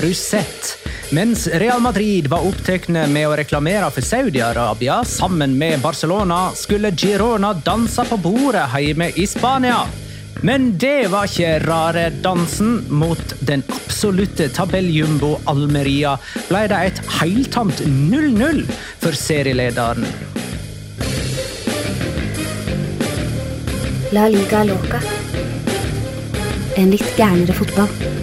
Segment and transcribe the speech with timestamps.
[0.00, 0.78] Sett?
[1.10, 7.52] Mens Real Madrid var opptatt med å reklamere for Saudi-Arabia sammen med Barcelona, skulle Girona
[7.52, 9.82] danse på bordet hjemme i Spania.
[10.40, 12.86] Men det var ikke rare dansen.
[12.88, 16.16] Mot den absolutte tabelljumbo Almeria
[16.48, 18.64] ble det et heiltamt 0-0
[19.04, 20.08] for serielederen.
[24.16, 25.04] La liga loca.
[26.80, 28.21] En litt gærnere fotball.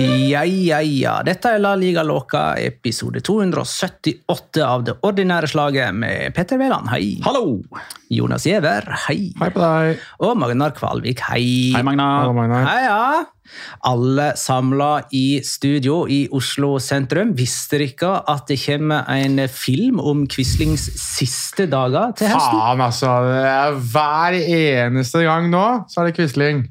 [0.00, 1.18] Ja, ja, ja.
[1.26, 7.18] Dette er La Liga Loca, episode 278 av det ordinære slaget med Petter Veland, hei.
[7.26, 7.58] Hallo!
[8.10, 9.34] Jonas Giæver, hei.
[9.36, 10.00] Hei på deg.
[10.24, 11.74] Og Magnar Kvalvik, hei.
[11.76, 12.08] Hei, Magna.
[12.22, 12.64] Hallo, Magnar.
[12.70, 13.60] Hei, ja.
[13.90, 17.34] Alle samla i studio i Oslo sentrum.
[17.36, 22.60] Visste dere ikke at det kommer en film om Quislings siste dager til høsten?
[22.60, 23.14] Faen, altså.
[23.44, 26.68] Er hver eneste gang nå så er det Quisling.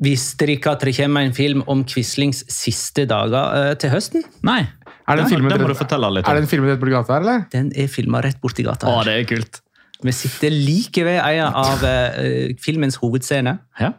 [0.00, 4.24] Visste dere ikke at det kommer en film om Quislings siste dager eh, til høsten?
[4.46, 4.62] Nei,
[5.04, 7.16] Er det en film rett- du fortelle litt Er det en film rett borti gata
[7.18, 7.42] her, eller?
[7.52, 8.88] Den er filma rett borti gata.
[8.88, 9.60] Å, det er kult.
[10.00, 13.58] Vi sitter like ved en av uh, filmens hovedscene.
[13.80, 13.92] Ja.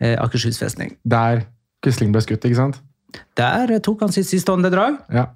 [0.00, 0.96] Uh, Akershus festning.
[1.04, 1.44] Der
[1.84, 2.80] Quisling ble skutt, ikke sant?
[3.36, 4.96] Der tok han sitt siste åndedrag.
[5.12, 5.26] Ja.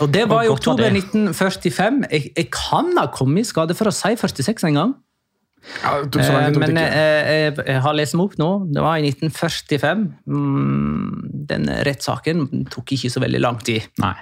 [0.00, 2.04] Og det var i oktober 1945.
[2.12, 4.94] Jeg, jeg kan ha kommet i skade for å si 46 en gang.
[5.82, 6.84] Ja Eh, Men ikke.
[6.86, 8.50] eh, jeg, jeg har lest meg opp nå.
[8.72, 10.04] Det var i 1945.
[10.26, 13.86] Mm, Den rettssaken tok ikke så veldig lang tid.
[14.02, 14.14] Nei.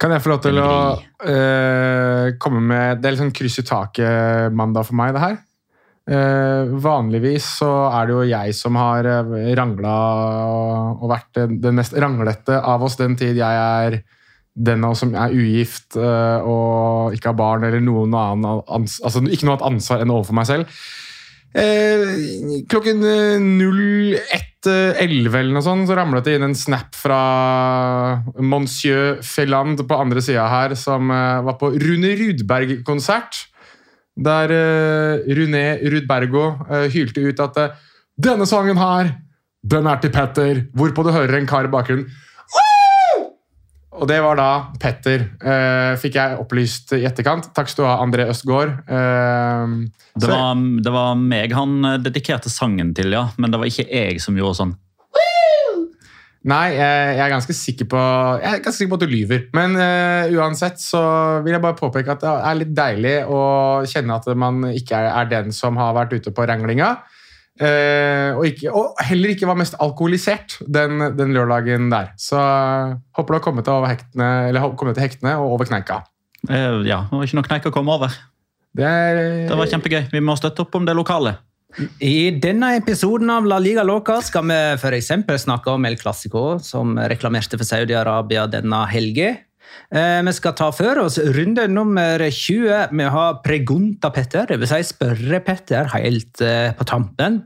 [0.00, 3.64] Kan jeg få lov til å uh, komme med Det er litt sånn kryss i
[3.68, 5.36] taket-mandag for meg, det her.
[6.04, 9.06] Uh, vanligvis så er det jo jeg som har
[9.56, 9.94] rangla
[10.50, 14.02] og, og vært den, den mest ranglete av oss den tid jeg er
[14.54, 19.24] den av oss som er ugift eh, og ikke har barn eller noen annen altså
[19.26, 20.84] ikke noe annet ansvar enn overfor meg selv.
[21.54, 27.18] Eh, klokken eh, 01.11 eller noe sånt, så ramlet det inn en snap fra
[28.42, 33.44] Monsieur Felland på andre sida her, som eh, var på Rune Rudberg-konsert.
[34.14, 35.64] Der eh, Rune
[35.94, 37.78] Rudbergo eh, hylte ut at eh,
[38.18, 39.14] 'denne sangen her,
[39.62, 42.10] den er til Petter', hvorpå du hører en kar i bakgrunnen.
[43.94, 44.48] Og det var da
[44.82, 47.46] Petter, eh, fikk jeg opplyst i etterkant.
[47.54, 48.72] Takk skal du ha, André Østgaard.
[48.90, 49.76] Eh,
[50.18, 53.28] Det var, det var meg han eh, dedikerte sangen til, ja.
[53.38, 54.74] Men det var ikke jeg som gjorde sånn.
[56.44, 58.00] Nei, jeg, jeg er ganske sikker på
[58.42, 59.44] Jeg er ganske sikker på at du lyver.
[59.56, 61.00] Men eh, uansett så
[61.44, 63.38] vil jeg bare påpeke at det er litt deilig å
[63.88, 66.90] kjenne at man ikke er, er den som har vært ute på ranglinga.
[67.54, 72.10] Eh, og, ikke, og heller ikke var mest alkoholisert den, den lørdagen der.
[72.18, 76.02] Så eh, håper du har kommet deg, hektene, eller kommet til hektene og over kneika.
[76.48, 78.14] Eh, ja, det var ikke noe kneik å komme over.
[78.74, 80.00] Det, er, Det var kjempegøy.
[80.10, 81.36] Vi må støtte opp om det lokale.
[82.02, 85.10] I denne episoden av La Liga Loca skal vi f.eks.
[85.42, 89.40] snakke om El Clásico, som reklamerte for Saudi-Arabia denne helgen.
[89.94, 92.88] Eh, Vi skal ta for oss runde nummer 20.
[92.92, 94.68] Vi har Pregunta Petter, dvs.
[94.68, 97.42] Si Spørre-Petter, helt eh, på tampen.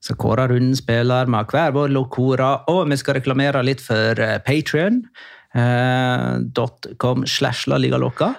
[0.00, 4.16] Så kåre rundens spiller med hver vår lokora, og vi skal reklamere litt for
[4.46, 5.04] Patrion.
[5.50, 7.78] .com slash La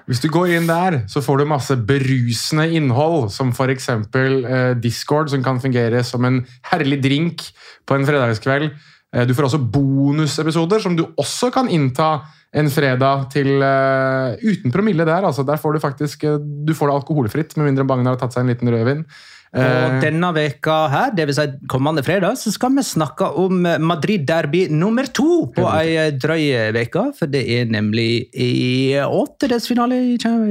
[0.07, 3.89] Hvis du går inn der, så får du masse berusende innhold, som f.eks.
[3.89, 7.43] Eh, Discord, som kan fungere som en herlig drink
[7.85, 8.71] på en fredagskveld.
[9.13, 12.21] Eh, du får også bonusepisoder, som du også kan innta
[12.51, 15.27] en fredag til uh, uten promille der.
[15.27, 18.35] Altså, der får du faktisk eh, du får det alkoholfritt, med mindre Bagnar har tatt
[18.35, 19.05] seg en liten rødvin.
[19.05, 23.65] Og Eh, denne veka her, det vil si kommende fredag, så skal vi snakke om
[23.83, 27.03] Madrid Derby nummer to på ei drøy uke.
[27.17, 29.97] For det er nemlig i åttedelsfinale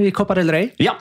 [0.05, 0.69] i Copa del Rey.
[0.85, 0.99] Ja,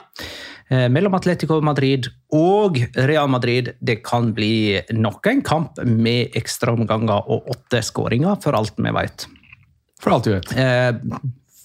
[0.70, 3.72] Mellom Atletico Madrid og Real Madrid.
[3.82, 9.26] Det kan bli nok en kamp med ekstraomganger og åtte skåringer, for alt vi vet.
[10.00, 10.52] For alt du vet.
[10.56, 11.20] Eh,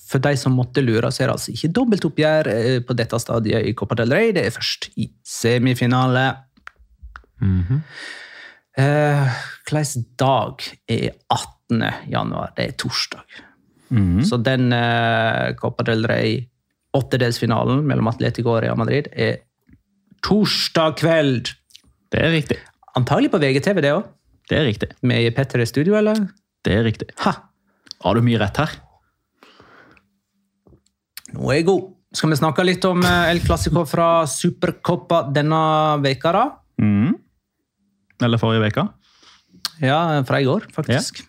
[0.06, 3.66] For de som måtte lure, så er det altså ikke dobbeltoppgjør eh, på dette stadiet
[3.66, 4.30] i Copa del Rey.
[4.36, 6.28] Det er først i semifinale.
[8.78, 9.34] Eh,
[9.66, 10.62] Hvilken dag
[10.92, 11.82] er 18.
[12.12, 12.52] januar?
[12.58, 13.24] Det er torsdag.
[14.28, 16.42] Så den eh, Copa del Rey
[16.96, 19.38] åttedelsfinalen mellom Atletico og Real Madrid er
[20.26, 21.52] torsdag kveld.
[22.12, 22.58] det er riktig.
[22.96, 24.06] Antagelig på VGTV, det òg.
[24.50, 24.90] Det er riktig.
[25.02, 26.22] Med Petter i studio, eller?
[26.64, 27.10] Det er riktig.
[27.26, 27.34] Ha!
[28.06, 28.74] Har du mye rett her?
[31.34, 31.88] Nå er jeg god.
[32.16, 35.62] Skal vi snakke litt om eh, El Clásico fra Supercoppa denne
[36.04, 36.44] veka da?
[36.82, 37.16] Mm.
[38.24, 38.86] Eller forrige veka?
[39.82, 41.26] Ja, fra i går, faktisk.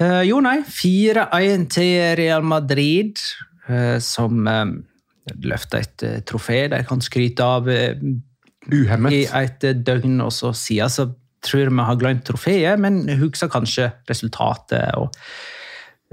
[0.00, 0.60] Eh, jo, nei.
[0.64, 3.20] 4-1 til Real Madrid,
[3.68, 4.70] eh, som uh,
[5.42, 7.98] løfter et trofé de kan skryte av eh,
[8.72, 9.12] Uhemmet.
[9.12, 10.20] i et eh, døgn.
[10.24, 11.10] Og så siden så
[11.44, 14.96] tror vi har glemt trofeet, men husker kanskje resultatet.
[14.96, 15.12] og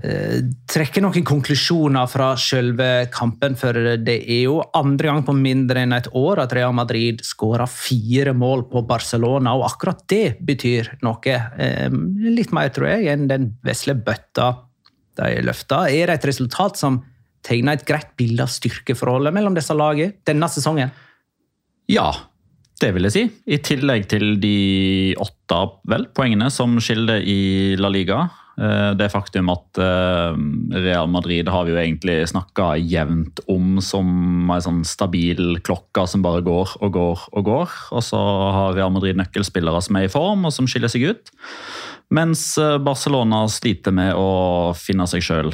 [0.03, 5.85] eh, trekker noen konklusjoner fra selve kampen, for det er jo andre gang på mindre
[5.85, 10.95] enn et år at Real Madrid skårer fire mål på Barcelona, og akkurat det betyr
[11.05, 11.39] noe.
[11.57, 11.89] Eh,
[12.27, 14.51] litt mer, tror jeg, enn den vesle bøtta
[15.19, 15.85] de løfta.
[15.89, 17.03] Er det et resultat som
[17.45, 20.93] tegner et greit bilde av styrkeforholdet mellom disse lagene denne sesongen?
[21.91, 22.07] Ja,
[22.83, 23.23] det vil jeg si.
[23.47, 24.55] I tillegg til de
[25.21, 25.59] åtte
[25.89, 28.25] vel, poengene som skiller i La Liga.
[28.59, 30.35] Eh, Det faktum at eh,
[30.83, 36.25] Real Madrid har vi jo egentlig snakka jevnt om som ei sånn stabil klokke som
[36.25, 37.79] bare går og går og går.
[37.95, 38.19] Og så
[38.57, 41.33] har Real Madrid nøkkelspillere som er i form og som skiller seg ut.
[42.13, 45.53] Mens eh, Barcelona sliter med å finne seg sjøl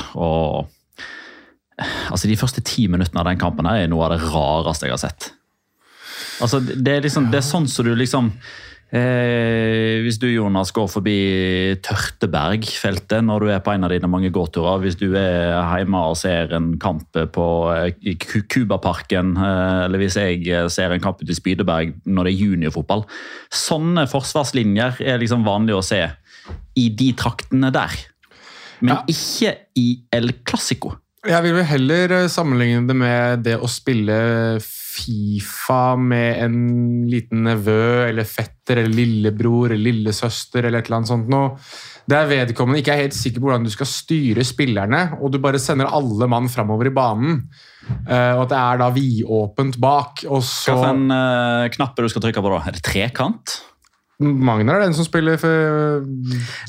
[1.80, 4.98] Altså, De første ti minuttene av den kampen her er noe av det rareste jeg
[4.98, 5.30] har sett.
[6.42, 8.30] Altså, det er liksom, det er sånn som du liksom
[8.94, 11.16] eh, Hvis du Jonas, går forbi
[11.86, 16.18] Tørtebergfeltet når du er på en av dine mange gåturer, hvis du er hjemme og
[16.20, 21.04] ser en kamp på eh, i Ku- Kubaparken, eh, eller hvis jeg eh, ser en
[21.04, 23.06] kamp ute i Spydeberg når det er juniorfotball
[23.54, 26.02] Sånne forsvarslinjer er liksom vanlig å se
[26.80, 27.92] i de traktene der.
[28.82, 29.04] Men Ja.
[29.12, 30.94] ikke i El Clásico.
[31.28, 34.16] Jeg vil vel heller eh, sammenligne det med det å spille
[34.64, 36.56] Fifa med en
[37.12, 41.52] liten nevø eller fetter eller lillebror eller lillesøster eller et eller annet sånt noe.
[42.10, 45.62] Der vedkommende ikke er helt sikker på hvordan du skal styre spillerne, og du bare
[45.62, 47.44] sender alle mann framover i banen.
[48.08, 50.24] eh, Og at det er da vidåpent bak.
[50.30, 52.64] Og så Hva en uh, knapp du skal trykke på da?
[52.66, 53.60] Er det trekant?
[54.20, 56.04] Magnar er den som spiller for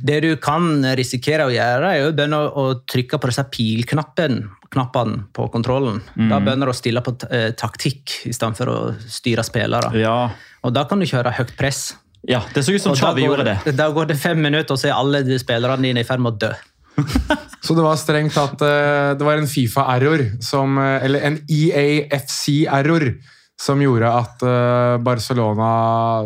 [0.07, 5.49] Det du kan risikere å gjøre, er å begynne å, trykke på disse pilknappene på
[5.50, 5.99] kontrollen.
[6.30, 8.78] Da begynner du å stille på eh, taktikk istedenfor å
[9.11, 9.90] styre spillere.
[9.99, 10.30] Ja.
[10.62, 11.97] Og da kan du kjøre høyt press.
[12.23, 13.75] ja, det så ut som Chavi gjorde det.
[13.75, 16.37] da går det fem minutter, og så er alle de spillerne dine i ferd med
[16.37, 16.52] å dø.
[17.64, 23.12] Så det var strengt tatt eh, Det var en Fifa-error, eh, eller en EAFC-error,
[23.61, 25.71] som gjorde at eh, Barcelona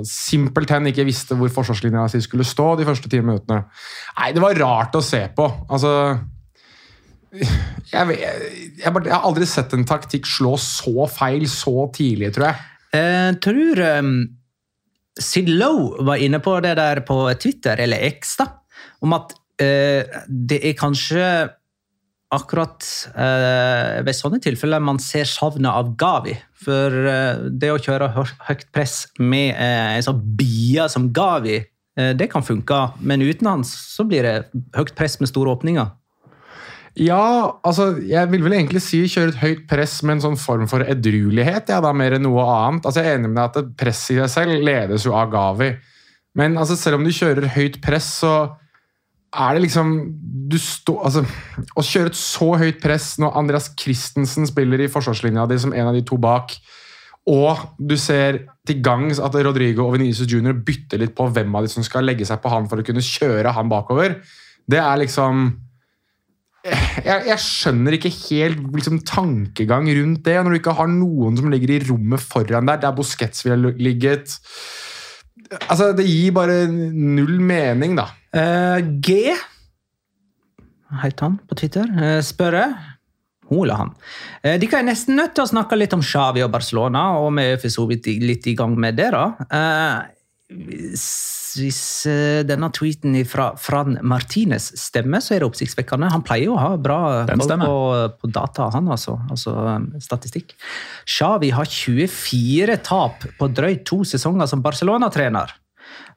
[0.07, 3.65] simpelthen ikke visste hvor forsvarslinja si skulle stå de første ti minuttene.
[4.21, 5.49] Nei, det var rart å se på.
[5.67, 5.91] Altså
[7.35, 12.53] jeg, vet- jeg, jeg har aldri sett en taktikk slå så feil så tidlig, tror
[12.53, 12.71] jeg.
[12.95, 14.13] Jeg tror um,
[15.19, 18.47] Sid Lowe var inne på det der på Twitter, eller X, da,
[19.03, 21.27] om at uh, det er kanskje
[22.35, 26.35] akkurat eh, ved sånne tilfeller man ser savnet av Gavi.
[26.65, 32.15] For eh, det å kjøre høyt press med eh, en sånn bie som Gavi, eh,
[32.17, 32.81] det kan funke.
[33.01, 35.93] Men uten hans så blir det høyt press med store åpninger.
[36.95, 40.69] Ja, altså, jeg vil vel egentlig si kjøre et høyt press med en sånn form
[40.71, 42.87] for edruelighet, ja, da, mer enn noe annet.
[42.87, 45.73] Altså, jeg er enig med deg at press i seg selv ledes jo av Gavi.
[46.39, 48.35] Men altså, selv om du kjører høyt press, så
[49.35, 49.91] er det liksom
[50.51, 51.25] du stå, altså,
[51.75, 55.91] Å kjøre et så høyt press når Andreas Christensen spiller i forsvarslinja di som en
[55.91, 56.53] av de to bak,
[57.31, 61.65] og du ser til gangs at Rodrigo og Venezia Junior bytter litt på hvem av
[61.65, 64.19] de som skal legge seg på han for å kunne kjøre han bakover,
[64.69, 65.47] det er liksom
[66.65, 70.39] jeg, jeg skjønner ikke helt liksom, tankegang rundt det.
[70.41, 74.39] Når du ikke har noen som ligger i rommet foran der, der Busquets ville ligget
[75.69, 78.09] Altså, Det gir bare null mening, da.
[78.35, 79.35] Uh, G
[81.03, 81.89] heter han på Twitter.
[81.91, 82.67] Uh, spørre.
[83.51, 83.95] Hun eller han.
[84.45, 87.49] Uh, Dere er nesten nødt til å snakke litt om Xavi og Barcelona, og vi
[87.53, 89.11] er for så vidt litt i gang med det.
[89.15, 89.25] da.
[89.59, 90.95] Eh,
[91.59, 91.81] hvis
[92.11, 96.11] eh, denne tweeten fra Fran Martinez stemmer, så er det oppsiktsvekkende.
[96.13, 97.81] Han pleier jo å ha bra på,
[98.21, 99.17] på data, han altså.
[99.31, 100.55] altså eh, statistikk.
[101.09, 105.55] Xavi har 24 tap på drøyt to sesonger som Barcelona-trener.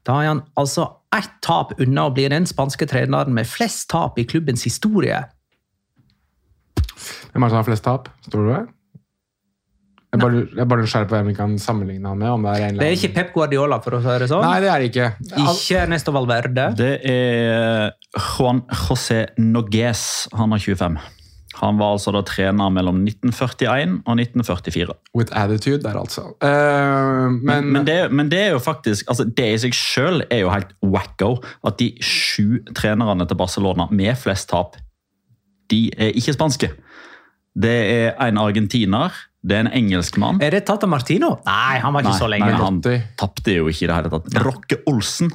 [0.07, 4.19] Da er han altså ett tap unna å bli den spanske treneren med flest tap
[4.19, 5.19] i klubbens historie.
[7.33, 8.09] Hvem er det som har flest tap?
[8.27, 8.67] Står du der?
[10.17, 12.29] Jeg bare, jeg bare på hvem vi kan sammenligne han med.
[12.33, 14.41] om Det er en Det er ikke Pep Guardiola, for å si det sånn.
[14.45, 15.11] Nei, det er det ikke.
[15.43, 16.71] Ikke Nesto Valverde.
[16.77, 20.03] Det er Juan José Nogues.
[20.33, 20.97] Han er 25.
[21.57, 24.95] Han var altså da trener mellom 1941 og 1944.
[25.17, 26.27] With attitude der, altså.
[26.43, 30.21] Uh, men Men, men, det, men det er jo faktisk altså Det i seg sjøl
[30.29, 31.37] er jo helt wacko.
[31.65, 34.77] At de sju trenerne til Barcelona med flest tap,
[35.71, 36.69] de er ikke spanske.
[37.57, 39.13] Det er en argentiner,
[39.47, 40.41] det er en engelskmann.
[40.43, 41.37] Er det Tata Martino?
[41.47, 42.51] Nei, han var ikke Nei, så lenge.
[42.51, 42.79] nei, han
[43.19, 44.39] tapte jo ikke i det hele tatt.
[44.47, 45.31] Rocke Olsen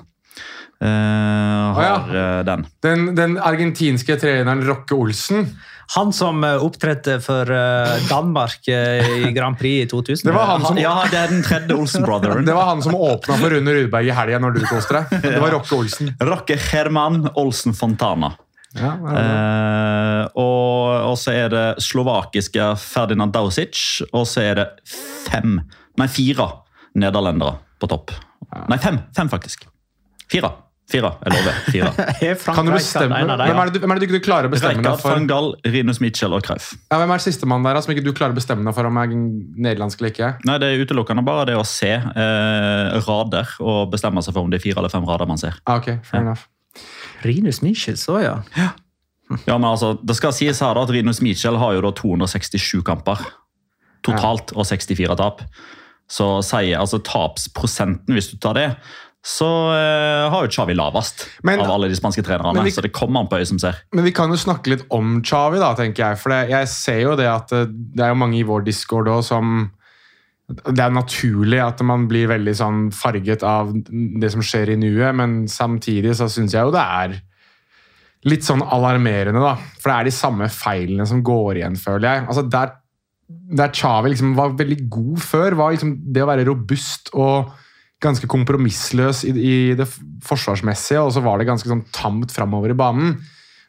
[0.83, 2.65] Uh, har eh, den.
[2.83, 5.45] den, den argentinske treneren Rocke Olsen
[5.95, 10.27] Han som eh, for eh, Danmark i Grand Prix i 2000.
[10.27, 12.43] Det var han som, Ja, det er den tredje Olsen-brotheren.
[12.49, 15.23] det var han som åpna for Rune Rudberg i helga når du koste deg.
[15.23, 16.11] Det var Rocke Olsen.
[16.19, 18.33] Rocke Herman Olsen Fontana.
[18.79, 19.23] Ja, ja, ja.
[19.23, 24.67] Eh, og, og så er det slovakiske Ferdinand Dausic, og så er det
[25.29, 25.61] fem,
[26.01, 26.49] nei fire
[26.99, 28.13] nederlendere på topp.
[28.69, 29.65] Nei, fem, fem faktisk.
[30.33, 30.51] Fire.
[30.93, 31.59] Fire, jeg lover.
[31.73, 31.91] Fire.
[32.59, 33.17] Kan du bestemme?
[33.23, 33.31] Hvem
[33.63, 35.23] er det, du- hvem er det du ikke klarer å bestemme deg for?
[35.31, 36.73] Gaal, Rinus Mitchell og Kreif.
[36.91, 39.09] Ja, hvem er sistemann der som ikke du klarer å bestemme deg for om er
[39.15, 40.31] nederlandsk eller ikke?
[40.49, 44.53] Nei, Det er utelukkende bare det å se eh, rader og bestemme seg for om
[44.53, 45.57] det er fire eller fem rader man ser.
[45.65, 46.45] Ah, ok, fair enough.
[47.25, 48.37] Rinus Michel, så ja.
[49.47, 52.83] Ja, men altså, Det skal sies her da at Rinus Michel har jo da 267
[52.85, 53.23] kamper
[54.05, 55.41] totalt og 64 tap.
[56.11, 58.67] Så sier altså tapsprosenten, hvis du tar det,
[59.25, 62.65] så eh, har jo Chavi lavest Men- av alle de spanske trenerne.
[62.67, 63.77] Vi- Så det kommer an på øyet som ser.
[63.95, 66.19] Men vi kan jo snakke litt om Chavi, da, tenker jeg.
[66.19, 69.07] For det, jeg ser jo det at eh, det er jo mange i vår discord
[69.07, 69.71] òg som
[70.51, 75.15] Det er naturlig at man blir veldig sånn farget av det som skjer i nuet,
[75.17, 77.19] men samtidig så syns jeg jo det er
[78.29, 79.57] litt sånn alarmerende, da.
[79.81, 82.25] For det er de samme feilene som går igjen, føler jeg.
[82.29, 82.77] Altså Der,
[83.63, 87.53] der Chavi liksom var veldig god før, var liksom det å være robust og
[88.03, 89.87] ganske kompromissløs i, i det
[90.27, 93.15] forsvarsmessige, og så var det ganske sånn tamt framover i banen.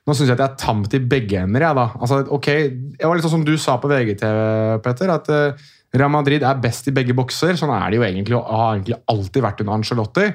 [0.04, 1.64] Nå syns jeg at det er tamt i begge ender.
[1.64, 1.86] Jeg, da.
[1.96, 2.50] Altså, ok,
[2.98, 6.62] det var litt sånn som du sa på VGTV, Petter, at eh, Real Madrid er
[6.62, 7.58] best i begge bokser.
[7.60, 10.30] Sånn er det jo egentlig, og har egentlig alltid vært under Ancelotti.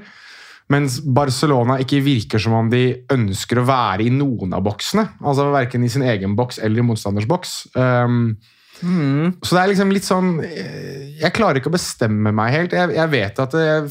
[0.69, 2.83] Mens Barcelona ikke virker som om de
[3.15, 5.07] ønsker å være i noen av boksene.
[5.25, 7.55] Altså Verken i sin egen boks eller i motstanders boks.
[7.75, 8.37] Um,
[9.43, 12.77] Så det er liksom litt sånn eh, Jeg klarer ikke å bestemme meg helt.
[12.77, 13.89] Jeg, jeg vet at jeg,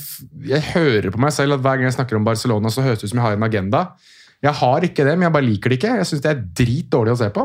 [0.48, 3.10] jeg hører på meg selv at hver gang jeg snakker om Barcelona, så høres det
[3.10, 3.82] ut som jeg har en agenda.
[4.46, 5.98] Jeg har ikke det, men jeg bare liker det ikke.
[6.00, 7.44] Jeg syns det er dritdårlig å se på.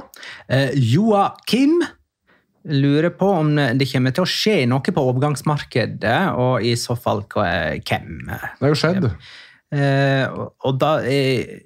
[0.52, 1.80] Eh, Joakim
[2.64, 7.25] lurer på om det kommer til å skje noe på overgangsmarkedet, og i så fall
[7.33, 8.26] hvem.
[8.28, 9.09] Det har jo skjedd.
[9.73, 10.26] Eh,
[10.62, 11.62] og, da eh,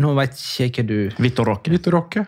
[0.00, 1.70] Nå vet ikke hva du Vitor Rocke.
[1.70, 2.24] Vitor Rocke.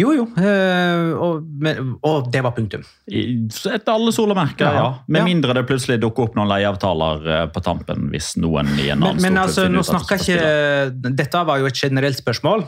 [0.00, 0.24] Jo, jo.
[0.42, 2.82] eh, og, men, og det var punktum.
[3.06, 4.80] Etter alle solemerker, ja.
[4.80, 4.88] Ja.
[5.06, 5.26] Med Ja.
[5.28, 9.20] mindre det plutselig dukker opp noen leieavtaler eh, på tampen hvis noen i en annen
[9.22, 12.64] Men, men altså, nå snakker ikke Dette var jo et generelt spørsmål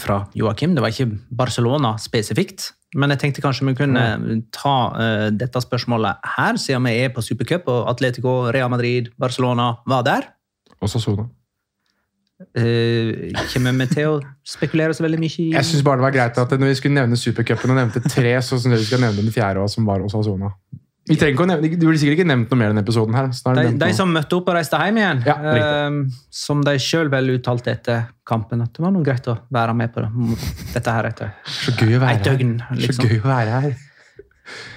[0.00, 0.74] fra Joakim.
[0.74, 2.72] Det var ikke Barcelona spesifikt.
[2.94, 4.02] Men jeg tenkte kanskje vi kunne
[4.54, 9.72] ta uh, dette spørsmålet her, siden vi er på Supercup og Atletico, Real Madrid, Barcelona
[9.90, 10.28] var der.
[10.80, 11.26] Og Sasona.
[12.54, 14.14] Uh, kommer vi til å
[14.46, 16.98] spekulere så veldig mye i Jeg syns bare det var greit at når vi skulle
[16.98, 20.04] nevne Supercupen og nevnte tre, så syns jeg vi skal nevne den fjerde som var
[20.06, 20.52] Osasona.
[21.04, 23.16] Vi trenger ikke å nevne, Du blir sikkert ikke nevnt noe mer i denne episoden.
[23.18, 23.26] her.
[23.28, 25.98] er de, de som møtte opp og reiste hjem igjen, Ja, eh,
[26.32, 29.92] som de sjøl vel uttalte etter kampen, at det var noe greit å være med
[29.92, 30.38] på det.
[30.72, 32.54] dette her etter Så gøy å være et døgn.
[32.80, 33.04] Liksom.
[33.04, 33.74] Så gøy å være her.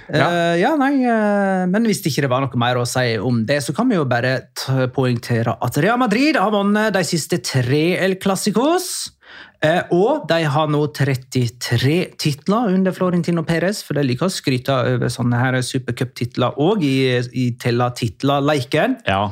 [0.08, 0.28] Ja.
[0.32, 3.62] Eh, ja, nei, eh, men hvis det ikke var noe mer å si om det,
[3.64, 4.50] så kan vi jo bare
[4.96, 9.12] poengtere at Real Madrid har vunnet de siste tre El Clásicos.
[9.66, 14.76] Eh, og de har nå 33 titler under Florentino Perez, for de liker å skryte
[14.94, 16.98] over sånne her supercuptitler òg i,
[17.34, 19.00] i Tella titler-leiken.
[19.10, 19.24] Ja.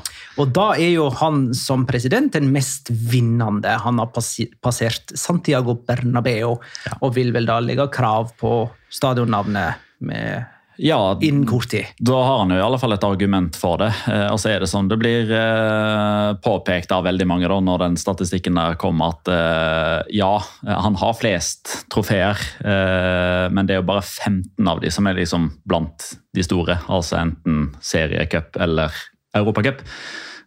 [0.42, 3.78] Og da er jo han som president den mest vinnende.
[3.86, 8.58] Han har passert Santiago Bernabeu og vil vel da legge krav på
[8.96, 11.86] stadionnavnet med ja, innen kort tid.
[11.98, 13.92] Da har han jo i alle fall et argument for det.
[14.12, 17.84] Eh, og så er Det sånn, det blir eh, påpekt av veldig mange da, når
[17.86, 20.34] den statistikken der kom at eh, ja,
[20.66, 25.20] han har flest trofeer, eh, men det er jo bare 15 av de som er
[25.22, 26.80] liksom blant de store.
[26.92, 28.92] Altså enten seriecup eller
[29.36, 29.82] europacup.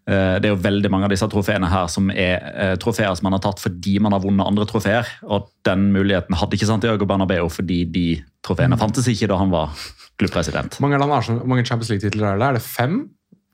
[0.09, 3.29] Eh, Det er jo veldig mange av disse trofeene her som er eh, trofeer som
[3.29, 5.09] man har tatt fordi man har vunnet andre trofeer.
[5.29, 8.07] Og den muligheten hadde ikke Santiago Bernabeu fordi de
[8.45, 9.75] trofeene fantes ikke da han var
[10.19, 10.81] klubbpresident.
[10.81, 12.49] Mange, land har mange Champions League-titler er det?
[12.49, 13.05] Er det fem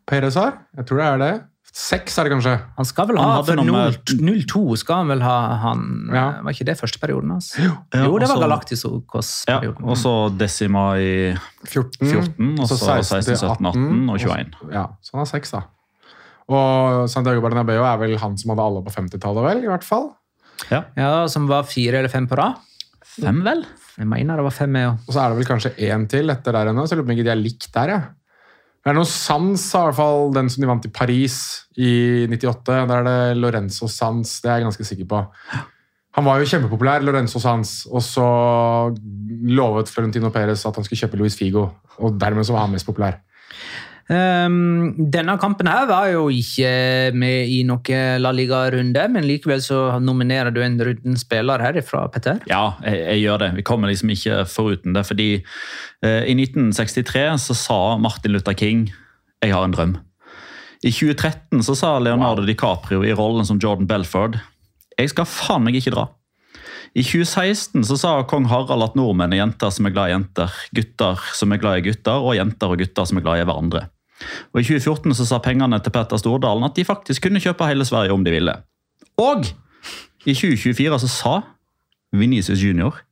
[0.08, 0.58] Perez har?
[0.76, 1.34] Jeg tror det er det.
[1.74, 2.52] Seks er det kanskje.
[2.76, 5.80] Han skal vel ha ah, for noe med- 0-2 skal han vel ha han
[6.14, 6.26] Ja.
[6.46, 7.48] Var ikke det første perioden hans?
[7.58, 7.72] Altså?
[8.04, 9.84] jo, det var så- Ja, Galacticos-perioden.
[9.88, 11.34] og så Decima i
[11.66, 14.54] 14, 14, og så 16, 17, 18 og 21.
[14.60, 15.62] Også, Ja, så han har seks, da.
[16.48, 19.64] Og Santiago Bernabeu er vel han som hadde alle på 50-tallet, vel?
[19.64, 20.12] i hvert fall.
[20.70, 22.54] ja, som var fire eller fem på rad.
[23.04, 23.62] Fem, vel?
[23.98, 25.04] Jeg mener det var fem med.
[25.04, 27.12] Og så er det vel kanskje én til etter der ennå, så jeg lurer på
[27.12, 27.92] om ikke de er likt der.
[27.92, 28.00] Ja.
[28.84, 31.36] Det er noe Sans, i hvert fall den som de vant i Paris
[31.80, 31.92] i
[32.28, 32.66] 98.
[32.90, 35.22] Der er det Lorenzo Sans, det er jeg ganske sikker på.
[36.14, 38.26] Han var jo kjempepopulær, Lorenzo Sans, og så
[39.50, 41.64] lovet Florentino Perez at han skulle kjøpe Luis Figo,
[41.96, 43.22] og dermed så var han mest populær.
[44.12, 49.98] Ehm, denne kampen her var jo ikke med i noen La Liga-runde, men likevel så
[50.02, 52.42] nominerer du en runden spiller herifra, Petter.
[52.50, 53.52] Ja, jeg, jeg gjør det.
[53.60, 55.06] Vi kommer liksom ikke foruten det.
[55.08, 58.90] Fordi eh, i 1963 så sa Martin Luther King
[59.42, 59.96] 'Jeg har en drøm'.
[60.84, 64.36] I 2013 så sa Leonardo DiCaprio i rollen som Jordan Belford
[64.98, 66.08] 'Jeg skal faen meg ikke dra'.
[66.94, 70.52] I 2016 så sa kong Harald at nordmenn er jenter som er glad i jenter,
[70.76, 73.88] gutter som er glad i gutter, og jenter og gutter som er glad i hverandre.
[74.52, 77.86] Og I 2014 så sa pengene til Petter Stordalen at de faktisk kunne kjøpe hele
[77.88, 78.54] Sverige om de ville.
[79.20, 79.46] Og
[80.24, 81.34] i 2024 så sa
[82.14, 83.02] Vinicius Junior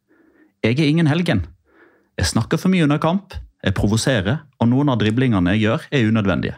[0.62, 1.40] jeg er ingen helgen.
[2.18, 6.06] Jeg snakker for mye under kamp, jeg provoserer, og noen av driblingene jeg gjør, er
[6.06, 6.54] unødvendige.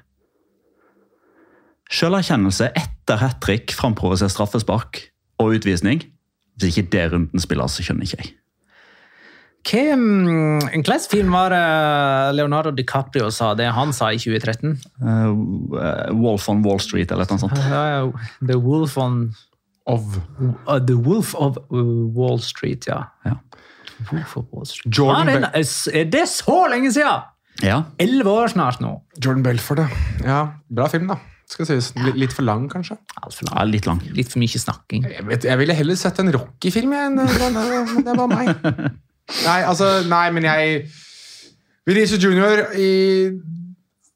[1.88, 5.00] Selverkjennelse etter hat trick, framprovoserer straffespark
[5.40, 6.04] og utvisning.
[6.60, 8.34] Hvis ikke det runden spiller, så skjønner ikke jeg.
[9.64, 14.76] Hvilken film var det Leonardo DiCaprio sa det han sa i 2013?
[15.00, 17.56] Uh, Wolf on Wall Street eller noe sånt.
[17.58, 19.34] Ja, ja, The Wolf on
[19.86, 23.02] Of uh, The Wolf of uh, Wall Street, ja.
[23.24, 23.36] Ja.
[24.10, 24.88] Wolf of Wall Street.
[24.96, 25.50] Jordan det,
[25.92, 27.30] er, det så lenge siden?
[27.62, 28.96] Ja, Elleve år snart nå.
[29.20, 29.84] Jordan Belford,
[30.24, 30.40] ja.
[30.72, 31.20] Bra film, da.
[31.50, 31.90] Skal sies.
[32.16, 32.96] Litt, for lang, kanskje.
[33.20, 34.00] Alt for ja litt lang.
[34.16, 35.04] Litt for mye snakking.
[35.12, 38.54] Jeg, vet, jeg ville heller sett en Rocky-film, enn det var meg.
[39.44, 40.84] Nei, altså, nei, men jeg
[41.86, 42.90] Vinicius Junior i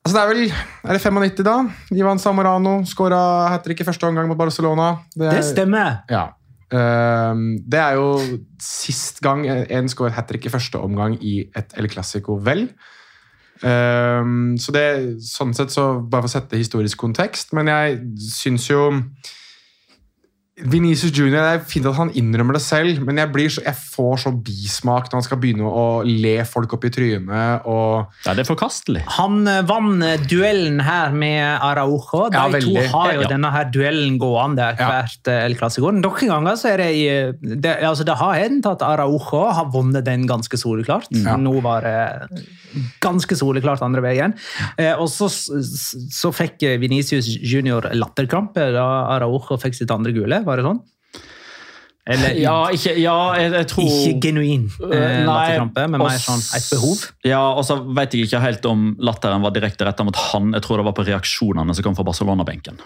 [0.05, 0.43] Altså, det er vel
[0.89, 1.55] Er det 95, da?
[1.93, 4.99] Ivan Samorano skåra hat trick i første omgang mot Barcelona.
[5.21, 5.99] er- Det stemmer.
[6.11, 6.27] Ja.
[6.71, 8.19] Um, det er jo
[8.61, 12.69] sist gang en skårer hat trick i første omgang i et El Clásico, vel.
[13.63, 14.85] Um, så det,
[15.25, 17.99] sånn sett så Bare for å sette historisk kontekst, men jeg
[18.31, 18.85] syns jo
[20.67, 23.77] Vinicius Junior, Det er fint at han innrømmer det selv, men jeg, blir så, jeg
[23.79, 27.67] får så bismak når han skal begynne å le folk opp i trynet.
[27.69, 29.05] og Ja, det er forkastelig.
[29.19, 32.25] Han eh, vant eh, duellen her med Araujo.
[32.33, 33.29] De Ja, to har jo Ja.
[33.29, 35.93] denne her duellen gående hvert eh, El Clasico.
[35.95, 40.05] Noen ganger så er det, i- det, altså det har hendt at Araujo har vunnet
[40.05, 41.07] den ganske soleklart.
[41.15, 41.37] Ja.
[41.37, 42.43] Nå var det
[43.01, 44.35] ganske soleklart andre veien.
[44.79, 48.85] Eh, og så, så, så fikk Venicius Junior latterkrampe da
[49.17, 50.43] Araujo fikk sitt andre gule.
[50.49, 50.81] Var det sånn?
[52.09, 56.41] Eller Ja, ikke, ja jeg, jeg tror ikke genuin eh, Eh, latterkrampe, men mer sånn
[56.57, 57.03] et behov.
[57.27, 60.55] Ja, og så vet jeg ikke helt om latteren var direkte retta mot han.
[60.57, 62.81] Jeg tror det var på reaksjonene som kom fra Barcelona-benken.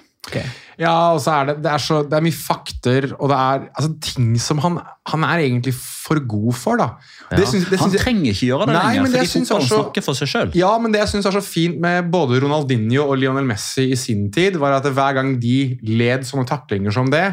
[0.80, 3.64] Ja, og så er det, det, er så, det er mye fakter, og det er
[3.68, 6.88] altså, ting som han, han er egentlig for god for, da.
[7.30, 9.70] Det Synes, det han trenger ikke gjøre det Nei, lenger, men det fordi syns fotballen
[9.70, 10.52] snakker for seg sjøl.
[10.58, 13.98] Ja, men det jeg syns er så fint med både Ronaldinho og Lionel Messi i
[13.98, 17.26] sin tid, var at hver gang de led sånne taklinger som det,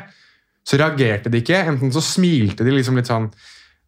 [0.70, 1.64] så reagerte de ikke.
[1.72, 3.32] Enten så smilte de liksom litt sånn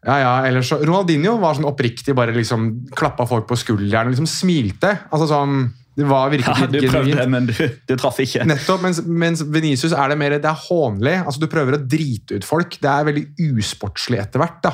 [0.01, 4.15] ja, ja, eller så Ronaldinho var sånn oppriktig, bare liksom klappa folk på skulderen og
[4.15, 4.95] liksom smilte.
[5.13, 5.59] Altså sånn
[5.93, 7.29] Det var virkelig Ja, du prøvde, genuint.
[7.29, 7.53] men du,
[7.85, 8.47] du traff ikke.
[8.49, 11.17] Nettopp, mens, mens Venicius er det mer det er hånlig.
[11.21, 12.79] Altså, du prøver å drite ut folk.
[12.81, 14.57] Det er veldig usportslig etter hvert.
[14.65, 14.73] da.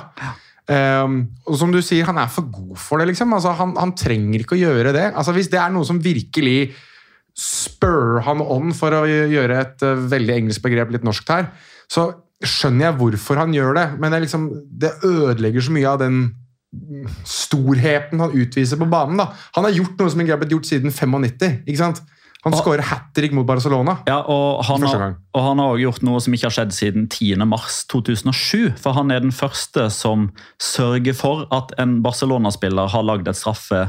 [1.04, 1.18] Um,
[1.48, 3.10] og som du sier, Han er for god for det.
[3.12, 3.34] liksom.
[3.36, 5.10] Altså, han, han trenger ikke å gjøre det.
[5.12, 6.70] Altså, Hvis det er noe som virkelig
[7.38, 11.50] spør han on, for å gjøre et uh, veldig engelsk begrep litt norskt her,
[11.92, 12.10] så
[12.44, 13.88] skjønner jeg hvorfor han gjør det.
[14.02, 16.20] Men det, liksom, det ødelegger så mye av den
[17.26, 19.18] storheten han utviser på banen.
[19.22, 19.32] da.
[19.56, 21.64] Han har gjort noe som ikke har blitt gjort siden 95.
[21.66, 22.04] ikke sant?
[22.46, 23.98] Han skårer hat trick mot Barcelona.
[24.08, 27.08] Ja, og han, har, og han har også gjort noe som ikke har skjedd siden
[27.10, 27.44] 10.
[27.50, 28.78] mars 2007.
[28.80, 30.30] For han er den første som
[30.62, 33.88] sørger for at en Barcelona-spiller har lagd et straffe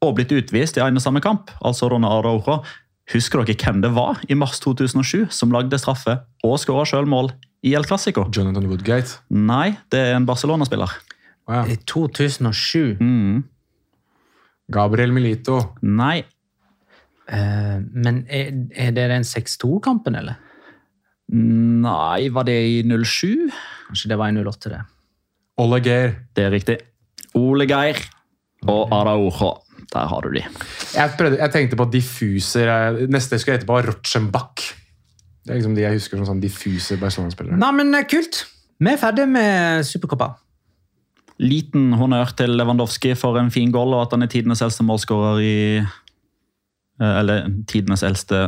[0.00, 1.52] og blitt utvist i en og samme kamp.
[1.60, 2.62] Altså Ronaldo Araujo.
[3.10, 7.32] Husker dere hvem det var i mars 2007 som lagde straffe og skåra sjølmål
[7.66, 8.28] i El Clásico?
[8.32, 9.18] Jonathan Woodgate.
[9.34, 10.92] Nei, det er en Barcelona-spiller.
[11.50, 11.64] Ja.
[11.66, 13.42] I 2007 Mm,
[14.72, 15.60] Gabriel Milito.
[15.82, 16.22] nei,
[17.30, 20.34] Uh, Men er, er det den 6-2-kampen, eller?
[21.30, 23.52] nei, var det i 07?
[23.86, 24.80] Kanskje det var i 08, det.
[25.62, 26.16] Ole Geir.
[26.34, 26.76] Det er riktig.
[27.38, 28.00] Ole Geir
[28.66, 29.52] og Araujo.
[29.90, 30.44] Der har du de.
[30.94, 32.70] Jeg, prøvde, jeg tenkte på diffuser.
[33.10, 34.68] Neste jeg skal hete på Rotschenbach.
[35.40, 37.58] Det er liksom de jeg husker som sånn diffuse Barcelona-spillere.
[37.58, 38.44] Nei, men eh, kult!
[38.80, 40.30] Vi er ferdig med Supercoppa.
[41.40, 45.42] Liten honnør til Lewandowski for en fin goal, og at han er tidenes eldste målskårer
[45.42, 48.46] i eh, Eller tidenes eldste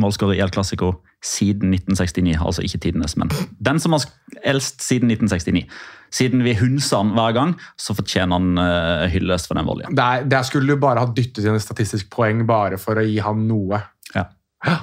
[0.00, 2.36] målskårer i El Clásico siden 1969.
[2.42, 3.30] Altså ikke tidenes, men
[3.62, 4.06] den som har
[4.44, 5.66] eldst siden 1969.
[6.12, 9.96] Siden vi hunser han hver gang, så fortjener han uh, hyllest for den voljen.
[9.96, 13.16] Der, der skulle du bare ha dyttet inn et statistisk poeng bare for å gi
[13.24, 13.80] han noe.
[14.16, 14.28] Ja.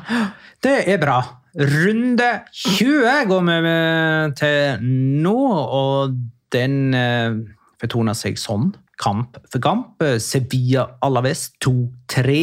[0.64, 1.22] Det er bra.
[1.60, 4.90] Runde 20 går vi med til
[5.24, 5.38] nå,
[5.80, 6.18] og
[6.54, 7.38] den uh,
[7.82, 8.72] fortoner seg sånn.
[9.00, 10.02] Kamp for kamp.
[10.04, 12.36] Eh, Sevilla Alaves 2-3.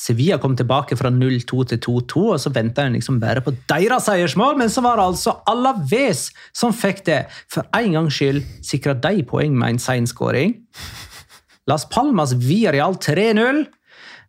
[0.00, 4.06] Sevilla kom tilbake fra 0-2 til 2-2, og så venta en liksom bare på deres
[4.08, 7.18] seiersmål, men så var det altså Alaves som fikk det.
[7.52, 10.56] For en gangs skyld sikra de poeng med en sein skåring.
[11.68, 13.66] Las Palmas Villarreal 3-0.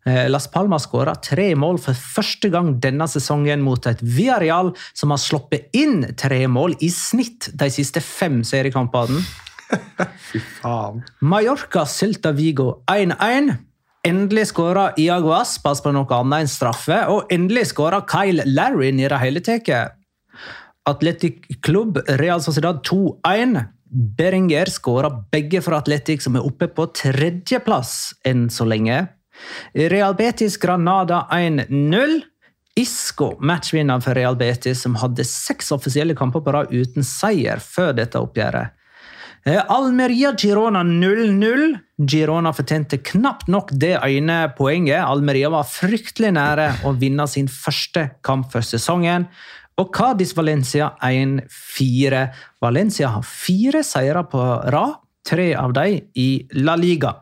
[0.05, 5.13] Eh, Las Palmas skåra tre mål for første gang denne sesongen mot et Villarreal som
[5.13, 9.23] har sluppet inn tre mål i snitt de siste fem seriekampene.
[10.60, 11.03] Faen.
[11.23, 13.70] Mallorca Celta Vigo 1-1.
[14.07, 19.05] Endelig skåra Iago Aspas på noe annet enn straffe, og endelig skåra Kyle Larry i
[19.05, 19.93] det hele tatt.
[20.89, 23.59] Atletic Klubb Real Sociedad 2-1.
[24.17, 29.03] Berenger skåra begge for Atletic, som er oppe på tredjeplass enn så lenge.
[29.77, 32.21] Real Betis Granada 1-0.
[32.81, 37.93] Isco, matchvinner for Real Betis, som hadde seks offisielle kamper på rad uten seier før
[37.99, 38.73] dette oppgjøret.
[39.43, 41.80] Eh, Almeria Girona 0-0.
[41.97, 45.01] Girona fortjente knapt nok det ene poenget.
[45.01, 49.25] Almeria var fryktelig nære å vinne sin første kamp for sesongen.
[49.82, 52.21] Og Cádiz Valencia 1-4.
[52.62, 56.30] Valencia har fire seire på rad, tre av dem i
[56.62, 57.15] La Liga.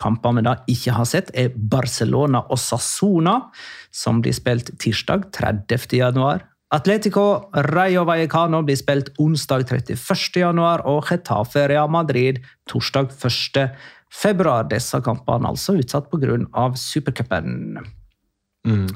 [0.00, 3.36] Kamper vi da ikke har sett, er Barcelona og Sassona,
[3.92, 6.00] som blir spilt tirsdag 30.
[6.00, 6.48] januar.
[6.72, 10.38] Atletico Rayo Vallecano blir spilt onsdag 31.
[10.40, 12.38] januar, og Getafe Real Madrid
[12.70, 13.66] torsdag 1.
[14.08, 14.64] februar.
[14.70, 16.72] Disse kampene altså utsatt pga.
[16.74, 17.76] supercupen.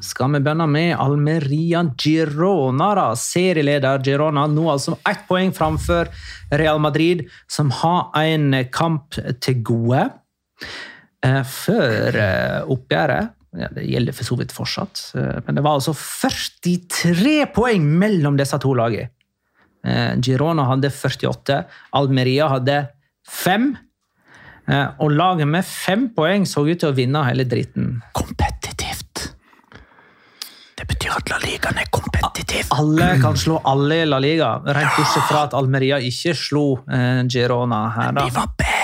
[0.01, 3.07] Skal vi begynne med Almeria Girona, da.
[3.13, 6.09] Serieleder Girona nå altså ett poeng framfor
[6.57, 10.09] Real Madrid, som har en kamp til gode.
[11.27, 15.79] Eh, Før eh, oppgjøret ja, Det gjelder for så vidt fortsatt, eh, men det var
[15.79, 19.11] altså 43 poeng mellom disse to lagene.
[19.87, 21.61] Eh, Girona hadde 48,
[21.95, 22.79] Almeria hadde
[23.29, 23.69] 5.
[24.69, 28.01] Eh, Og laget med fem poeng så ut til å vinne hele dritten.
[28.13, 29.29] Kompetitivt.
[30.77, 32.67] Det betyr at La Ligaen er kompetitiv.
[32.77, 36.67] Alle kan slå alle i La Liga, rent bortsett fra at Almeria ikke slo
[37.31, 38.13] Girona her.
[38.13, 38.27] da.
[38.29, 38.76] var best!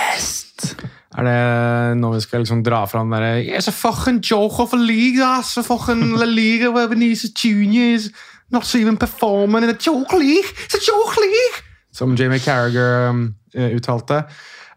[1.17, 4.73] Er det når vi skal liksom dra fram den derre Yes, a fucking joke of
[4.73, 5.57] a league, ass.
[5.57, 8.09] A fucking La Liga where Venezia Juniors
[8.51, 10.49] not even performing in a joke league.
[10.65, 11.61] It's a joke league!
[11.93, 14.23] som Jamie Carragher um, uttalte.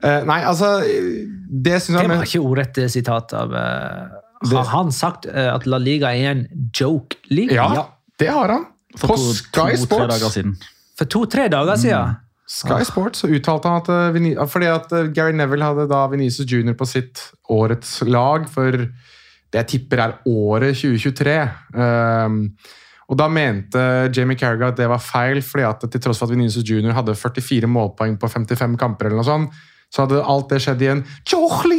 [0.05, 4.03] Uh, nei, altså Det syns Det jeg var var ikke ordrett sitat av eh,
[4.44, 6.42] Det- Har han sagt uh, at La Liga er en
[6.77, 7.57] joke league?
[7.57, 7.87] Ja,
[8.20, 8.66] det har han.
[8.99, 10.35] For På to- Sky to-tre dager Sports.
[10.37, 10.53] siden.
[10.99, 12.16] For to-tre dager siden.
[12.46, 16.46] Sky Sports så uttalte han at, eh, fordi at eh, Gary Neville hadde da Venezia
[16.46, 21.37] Junior på sitt årets lag for det jeg tipper er året 2023.
[21.74, 22.40] Um,
[23.06, 26.35] og Da mente Jamie Carragher at det var feil, fordi at til tross for at
[26.35, 30.62] Venezia Junior hadde 44 målpoeng på 55 kamper, eller noe sånt, så hadde alt det
[30.64, 31.70] skjedd i en joke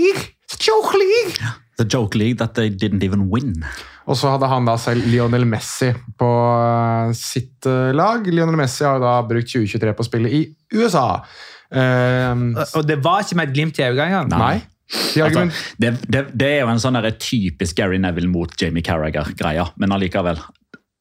[0.56, 1.54] Joke league!
[1.78, 3.66] The joke league that they didn't even win.
[4.08, 8.26] Og så hadde han da selv Lionel Messi på eh, sitt eh, lag.
[8.26, 10.42] Lionel Messi har jo da brukt 2023 på å spille i
[10.74, 11.20] USA.
[11.68, 14.32] Um, Og det var ikke med et glimt i øyet engang.
[14.32, 14.58] nei.
[14.64, 15.42] De Altså,
[15.84, 19.92] det, det, det er jo en sånn der typisk Gary Neville mot Jamie Carragher-greia, men
[19.92, 20.40] allikevel.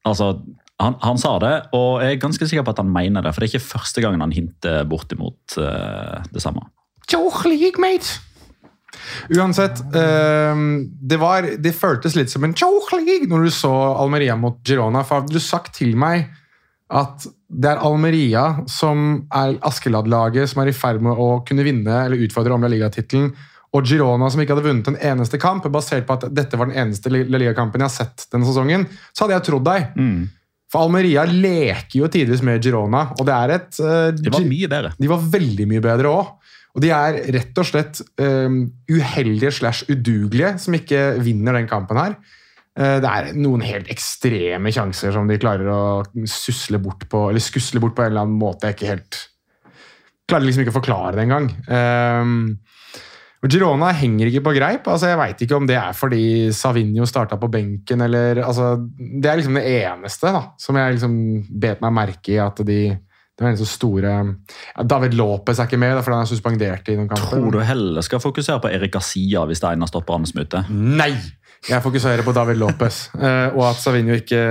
[0.03, 0.33] Altså,
[0.83, 3.41] han, han sa det, og jeg er ganske sikker på at han mener det, for
[3.41, 6.67] det er ikke første gangen han hinter bortimot uh, det samme.
[7.07, 8.19] Joke league, mate!
[9.35, 10.67] Uansett, ehm,
[11.01, 15.03] det, var, det føltes litt som en joke når du så Almeria mot Girona.
[15.05, 16.29] For hadde du sagt til meg
[16.87, 22.05] at det er Almeria som er Askeladd-laget som er i ferd med å kunne vinne
[22.05, 23.33] eller utfordre om La Liga-tittelen,
[23.75, 26.79] og Girona som ikke hadde vunnet en eneste kamp, basert på at dette var den
[26.79, 29.91] eneste La Liga-kampen jeg har sett denne sesongen, så hadde jeg trodd deg.
[30.71, 34.71] For Almeria leker jo tidvis med Girona, og det er et eh, De var mye
[34.71, 34.91] bedre.
[34.99, 36.33] de var veldig mye bedre òg.
[36.77, 41.97] Og de er rett og slett um, uheldige slash udugelige som ikke vinner den kampen
[41.97, 42.19] her.
[42.77, 45.81] Eh, det er noen helt ekstreme sjanser som de klarer å
[46.29, 49.23] susle bort på, eller skusle bort på en eller annen måte jeg ikke helt
[50.27, 51.45] Klarer liksom ikke å forklare det engang.
[51.71, 52.57] Um,
[53.47, 54.89] Girona henger ikke på greip.
[54.91, 59.29] altså Jeg veit ikke om det er fordi Savinho starta på benken, eller altså, Det
[59.31, 61.15] er liksom det eneste da, som jeg liksom
[61.47, 62.41] bet meg merke i.
[62.43, 62.81] at de
[63.37, 66.87] det var en så store ja, David Lopez er ikke med, for han er suspendert
[66.89, 67.35] i noen kamper.
[67.35, 70.47] Tror du heller skal fokusere på Erik Garcia hvis det en av stopperne som er
[70.49, 70.63] ute?
[70.73, 71.11] Nei!
[71.67, 74.41] Jeg fokuserer på David Lopez, eh, og at Savinho ikke,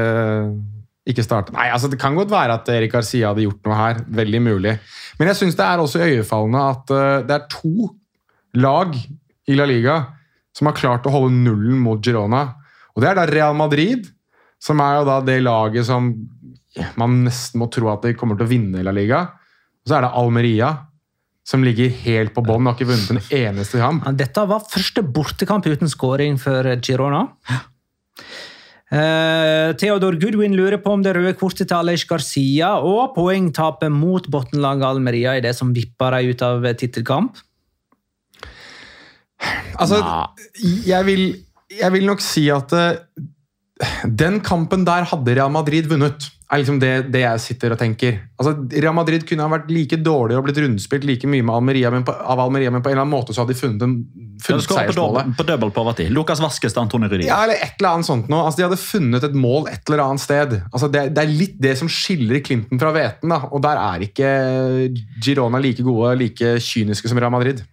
[1.07, 1.55] ikke starter.
[1.59, 4.03] Nei, altså Det kan godt være at Erik Garcia hadde gjort noe her.
[4.22, 4.77] Veldig mulig.
[5.18, 7.90] Men jeg syns det er også øyefallende at eh, det er to
[8.57, 8.94] lag
[9.46, 10.01] i La Liga
[10.57, 12.46] som har klart å holde nullen mot Girona.
[12.94, 14.07] Og det er da Real Madrid,
[14.62, 16.09] som er jo da det laget som
[17.00, 19.22] man nesten må tro at de kommer til å vinne La Liga.
[19.84, 20.72] Og så er det Almeria,
[21.46, 24.04] som ligger helt på bånn og har ikke vunnet en eneste kamp.
[24.06, 27.26] Ja, Dette var første bortekamp uten skåring for Girona.
[28.86, 34.28] Uh, Theodor Goodwin lurer på om det røde kortet til Aleix Garcia og poengtapet mot
[34.30, 37.40] bunnlaget Almeria er det som vipper dem ut av tittelkamp.
[39.76, 39.98] Altså,
[40.86, 41.24] jeg vil,
[41.74, 42.94] jeg vil nok si at uh,
[44.06, 46.30] den kampen der hadde Real Madrid vunnet.
[46.46, 48.20] Er liksom det, det jeg sitter og tenker.
[48.38, 51.90] Altså, Real Madrid kunne ha vært like dårlig og blitt rundspilt like mye med Almeria,
[51.90, 53.96] men på, av Almeria, men på en eller annen måte så hadde de funnet, en,
[54.06, 55.32] Ja, funnet på seiersmålet.
[55.40, 56.06] på double poverty.
[56.14, 57.26] Lukas Vaskes til Antoni Rudi.
[57.26, 58.44] Ja, eller et eller annet sånt noe.
[58.46, 60.54] Altså, de hadde funnet et mål et eller annet sted.
[60.70, 63.42] Altså, det, det er litt det som skiller Clinton fra Veten, da.
[63.50, 64.30] og der er ikke
[65.26, 67.64] Girona like gode, like kyniske som Real Madrid.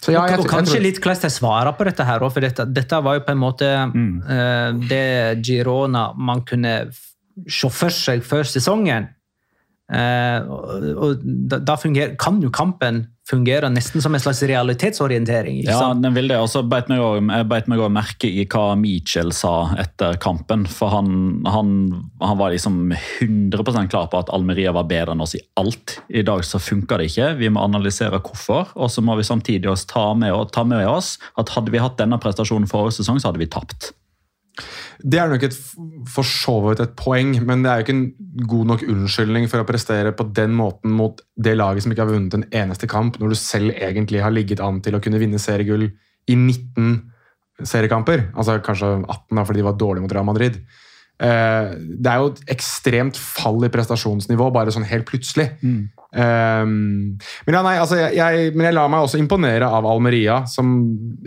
[0.00, 2.64] Så ja, jeg, og og kanskje litt hvordan de svarer på dette her, for dette,
[2.72, 6.78] dette var jo på en måte eh, det Girona man kunne
[7.48, 9.08] se for seg før sesongen.
[9.90, 10.68] Eh, og
[11.02, 11.74] og da, da
[12.20, 15.60] kan jo kampen fungere nesten som en slags realitetsorientering.
[15.66, 16.38] Ja, den vil det.
[16.42, 20.66] Og så beit meg òg merke i hva Mitchell sa etter kampen.
[20.70, 21.12] For han,
[21.46, 21.72] han,
[22.22, 26.00] han var liksom 100% klar på at Almeria var bedre enn oss i alt.
[26.08, 27.32] I dag så funka det ikke.
[27.40, 28.74] Vi må analysere hvorfor.
[28.76, 32.18] Og så må vi samtidig ta med, ta med oss at hadde vi hatt denne
[32.22, 33.92] prestasjonen forrige sesong, så hadde vi tapt.
[35.00, 35.54] Det er nok et,
[36.10, 39.62] for så vidt et poeng, men det er jo ikke en god nok unnskyldning for
[39.62, 43.16] å prestere på den måten mot det laget som ikke har vunnet en eneste kamp,
[43.20, 48.28] når du selv egentlig har ligget an til å kunne vinne seriegull i 19 seriekamper.
[48.34, 50.60] Altså kanskje 18 da, fordi de var dårlige mot Real Madrid.
[51.20, 55.50] Eh, det er jo et ekstremt fall i prestasjonsnivå, bare sånn helt plutselig.
[55.60, 57.18] Eh, men,
[57.52, 60.78] ja, nei, altså, jeg, jeg, men jeg lar meg også imponere av Almeria, som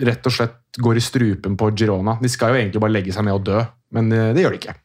[0.01, 2.17] rett og slett går i strupen på Girona.
[2.21, 3.61] De skal jo egentlig bare legge seg ned og dø,
[3.93, 4.79] men eh, det gjør de ikke.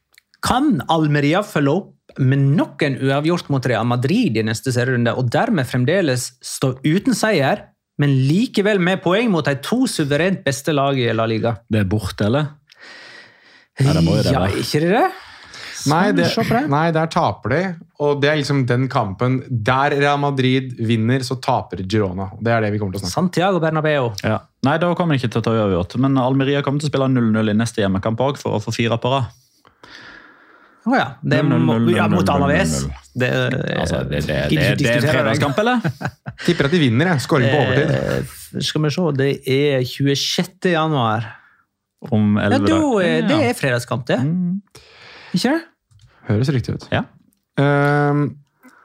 [0.45, 5.29] Kan Almeria følge opp med nok en uavgjort mot Real Madrid i neste serierunde, og
[5.33, 7.65] dermed fremdeles stå uten seier,
[7.99, 11.57] men likevel med poeng mot de to suverent beste lag i La Liga?
[11.67, 12.53] Det er borte, eller?
[13.79, 15.07] Må jo det ja, ikke det det?
[15.87, 16.27] Nei, det,
[16.67, 17.59] nei, der taper de.
[18.03, 22.29] Og det er liksom den kampen Der Real Madrid vinner, så taper Girona.
[22.39, 23.27] Det er det vi kommer til å snakke om.
[23.29, 24.09] Santiago Bernabeu.
[24.25, 24.41] Ja.
[24.67, 25.95] Nei, da kommer de ikke til å ta uavgjort.
[26.03, 28.99] Men Almeria kommer til å spille 0-0 i neste hjemmekamp òg, for å få fire
[28.99, 29.31] på rad.
[30.89, 31.07] Å ja.
[31.21, 31.49] Det er
[31.95, 32.75] ja, mot Alaves.
[33.13, 33.29] Det,
[33.79, 35.83] Altså, det, det, det, det, er en fredagskamp, eller?
[36.45, 37.25] Tipper at de vinner, jeg.
[37.27, 37.91] Skåring på overtid.
[37.95, 40.71] Eh, Skal vi se, det er 26.
[40.73, 41.35] januar.
[42.11, 43.01] Om Ja, elleve da, dager.
[43.03, 44.19] er- det er fredagskamp, det.
[44.23, 44.61] Mm.
[45.35, 45.61] Ikke det?
[46.29, 46.87] Høres riktig ut.
[46.93, 47.01] Ja.
[47.59, 48.37] Um,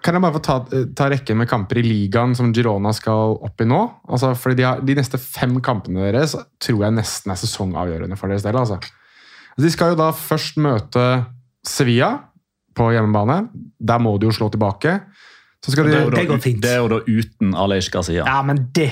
[0.02, 0.56] kan jeg bare få ta,
[0.96, 3.78] ta rekken med kamper i ligaen som Girona skal opp i nå?
[4.10, 8.28] Altså, fordi de, har, de neste fem kampene deres tror jeg nesten er sesongavgjørende for
[8.28, 8.58] deres del.
[8.60, 8.80] Altså.
[9.56, 11.06] De skal jo da først møte
[11.64, 12.10] Sevilla
[12.76, 13.48] på hjemmebane.
[13.80, 14.98] Der må de jo slå tilbake.
[15.64, 16.60] Så skal de, Det er da, Det går fint.
[16.60, 18.24] Det er jo da uten Alej Gazia.
[18.26, 18.90] Ja, men det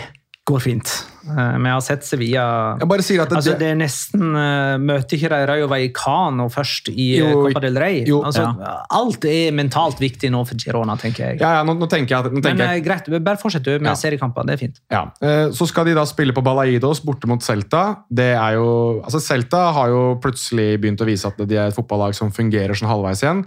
[0.48, 0.90] går fint.
[1.22, 2.44] Men Vi har sett Sevilla
[2.80, 6.48] jeg bare sier at det, Altså, det er nesten uh, Møter ikke de Rayo Vallecano
[6.50, 8.00] først i eh, Jo, Copa del Rey?
[8.08, 8.48] jo, altså,
[8.90, 11.38] Alt er mentalt viktig nå for Girona, tenker jeg.
[11.44, 13.92] ja, ja, nå, nå tenker jeg Nå tenker Men jeg, eh, greit, bare fortsett med
[13.92, 13.94] Ja.
[13.98, 14.48] seriekamper.
[14.48, 14.80] Det er fint.
[14.90, 18.02] Ja, eh, Så skal de da spille på Balaidos borte mot Celta.
[18.10, 21.76] Det er jo, altså Celta har jo plutselig begynt å vise at de er et
[21.76, 23.44] fotballag som fungerer sånn halvveis igjen.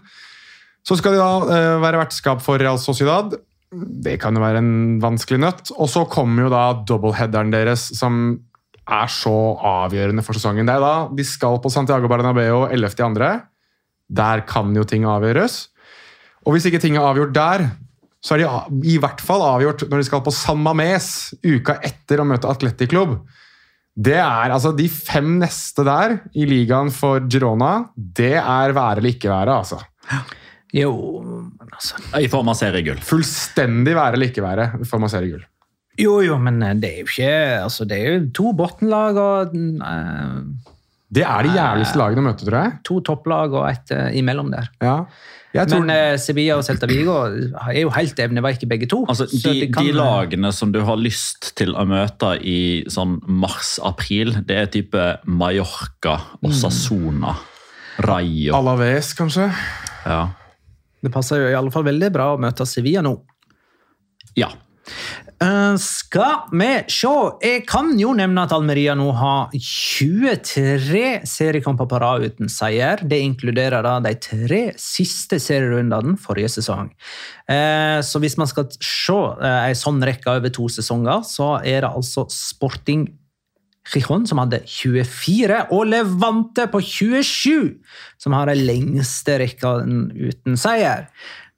[0.85, 3.35] Så skal de da eh, være vertskap for Real Sociedad.
[4.05, 5.71] Det kan jo være en vanskelig nøtt.
[5.75, 8.37] Og så kommer jo da doubleheaderen deres, som
[8.85, 9.33] er så
[9.65, 10.67] avgjørende for sesongen.
[10.67, 13.31] Det er da de skal på Santiago Bernabeu 11.2.
[14.15, 15.65] Der kan jo ting avgjøres.
[16.45, 17.65] Og hvis ikke ting er avgjort der,
[18.25, 22.21] så er de i hvert fall avgjort når de skal på San Mames uka etter
[22.21, 23.19] å møte Atletic Club.
[23.95, 29.13] Det er altså De fem neste der i ligaen for Girona, det er være eller
[29.13, 29.79] ikke være, altså.
[30.73, 30.91] Jo,
[31.23, 32.97] men altså I form av seriegull.
[33.05, 35.43] Fullstendig være eller ikke være i form av seriegull.
[36.01, 37.29] Jo, jo, men eh, det er jo ikke
[37.63, 40.41] altså, Det er jo to bunnlag og uh,
[41.15, 42.73] Det er de jævligste lagene å møte, tror jeg.
[42.83, 44.67] to topplag og et uh, imellom der.
[44.83, 44.97] Ja.
[45.55, 49.05] Jeg tror, Men uh, Sevilla og Celta Vigo er jo helt evneveike, begge to.
[49.07, 52.83] Altså, Så de, det kan- de lagene som du har lyst til å møte i
[52.91, 57.37] sånn mars-april, det er type Mallorca, Osasuna,
[58.03, 58.51] Rayo.
[58.59, 59.47] Alaves, kanskje?
[60.03, 60.25] Ja.
[61.03, 63.17] Det passer jo i alle fall veldig bra å møte Sevilla nå.
[64.39, 64.51] ja.
[65.43, 67.09] Eh, skal vi se
[67.43, 73.01] Jeg kan jo nevne at Almeria nå har 23 seriekamper på rad uten seier.
[73.03, 76.93] Det inkluderer da de tre siste serierundene forrige sesong.
[77.51, 81.83] Eh, så hvis man skal se eh, en sånn rekke over to sesonger, så er
[81.83, 83.09] det altså Sporting
[83.93, 87.75] Gijon, som hadde 24, og Levante på 27,
[88.21, 91.09] som har den lengste rekken uten seier.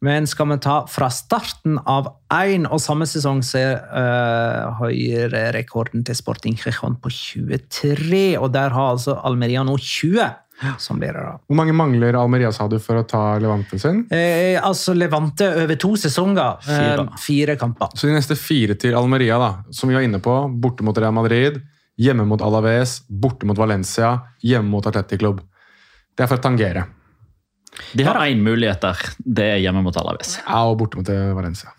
[0.06, 6.04] Men skal vi ta fra starten av én og samme sesong, så er uh, høyrerekorden
[6.06, 8.36] til Sporting Gijon på 23.
[8.38, 10.28] Og der har altså Almeria nå 20,
[10.82, 11.32] som blir det da.
[11.50, 14.04] Hvor mange mangler Almeria, sa du, for å ta Levante sin?
[14.14, 16.62] Eh, altså Levante over to sesonger.
[16.68, 17.08] eh, Fire.
[17.22, 17.98] fire kamper.
[17.98, 21.14] Så de neste fire til Almeria, da, som vi var inne på, borte mot Real
[21.18, 21.60] Madrid,
[21.98, 24.14] hjemme mot Alaves, borte mot Valencia,
[24.46, 25.42] hjemme mot Atletic Club.
[26.14, 26.86] Det er for å tangere.
[27.94, 29.02] De har én mulighet der.
[29.18, 30.38] Det er hjemme mot Alaves.
[30.44, 31.74] Ja, og borte mot eh, Valencia.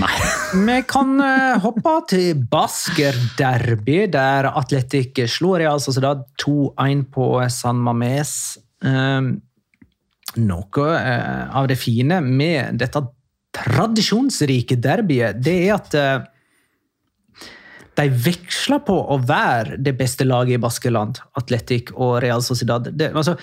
[0.00, 0.12] Nei.
[0.66, 7.80] Vi kan eh, hoppe til Basker Derby, der Atletic slo Real Sociedad 2-1 på San
[7.84, 8.34] Mames.
[8.82, 9.34] Um,
[10.42, 13.04] noe eh, av det fine med dette
[13.52, 15.96] tradisjonsrike derbyet, det er at
[17.98, 22.88] de veksler på å være det beste laget i Baskeland, Atletic og Real Sociedad.
[22.88, 23.36] Det, altså,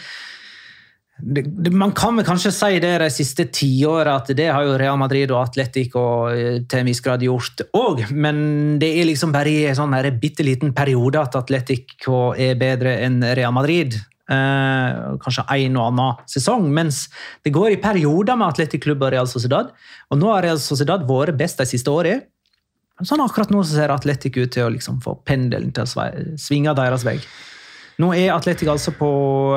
[1.19, 4.77] det, det, man kan vel kanskje si det de siste tiåra, at det har jo
[4.79, 9.33] Real Madrid og Atletic og til en viss grad gjort òg, men det er liksom
[9.35, 13.99] bare i en sånn bitte liten periode at Atletic er bedre enn Real Madrid.
[14.29, 17.07] Eh, kanskje en og annen sesong, mens
[17.45, 19.71] det går i perioder med Atletic Klubb og Real Sociedad.
[20.13, 22.27] Og nå har Real Sociedad vært best de siste årene.
[23.05, 26.07] Sånn akkurat nå så ser Atletic ut til å liksom få pendelen til å
[26.39, 27.17] svinge deres vei.
[27.99, 29.09] Nå er Atletic altså på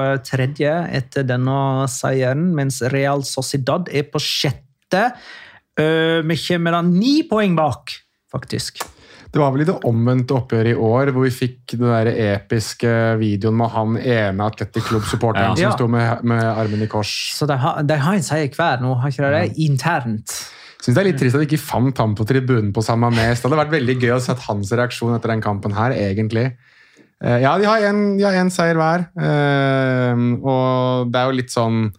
[0.02, 5.04] eh, tredje etter denne seieren, mens Real Sociedad er på sjette.
[5.78, 7.94] Eh, Vi kommer da ni poeng bak,
[8.32, 8.82] faktisk.
[9.32, 12.90] Det var vel i det omvendte oppgjøret i år, hvor vi fikk den der episke
[13.22, 15.70] videoen med han ene Atletic Club-supporteren Ja.
[15.70, 17.12] som sto med, med armen i kors.
[17.38, 19.56] Så de har, de har en seier hver nå, har ikke de det?
[19.64, 20.34] Internt.
[20.82, 23.42] Synes det er litt trist at vi ikke fant ham på tribunen på samme mest.
[23.44, 26.48] Det hadde vært veldig gøy å sett hans reaksjon etter den kampen her, egentlig.
[27.22, 29.06] Eh, Ja, de har en seier hver.
[29.14, 31.92] eh, Og det er jo litt sånn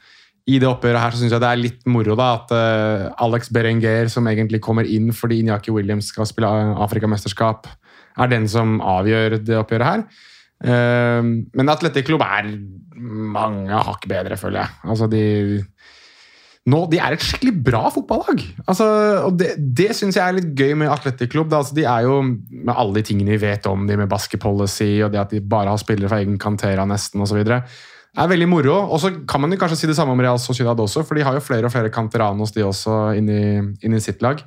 [0.46, 3.48] I det oppgjøret her så syns jeg det er litt moro da, at eh, Alex
[3.56, 6.50] Berenguer, som egentlig kommer inn fordi Inyaki Williams skal spille
[6.84, 7.68] Afrikamesterskap,
[8.20, 10.04] er den som avgjør det oppgjøret her.
[10.64, 12.52] Men Atletic Club er
[13.00, 14.70] mange hakk bedre, føler jeg.
[14.84, 15.24] Altså, de
[16.70, 18.44] nå, De er et skikkelig bra fotballag.
[18.68, 18.86] Altså,
[19.28, 21.50] og Det, det syns jeg er litt gøy med Atletic Club.
[21.52, 21.60] Da.
[21.60, 25.02] Altså, de er jo, Med alle de tingene vi vet om de med basket policy
[25.04, 27.42] og det at de bare har spillere fra egen kantera nesten osv.
[27.44, 28.78] er veldig moro.
[28.94, 31.26] Og så kan man jo kanskje si det samme om Real Sociedad også, for de
[31.28, 34.40] har jo flere og flere canteranos de også inni, inni sitt lag.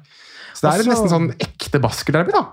[0.54, 2.46] Så det er Også- nesten sånn ekte basketderby, da.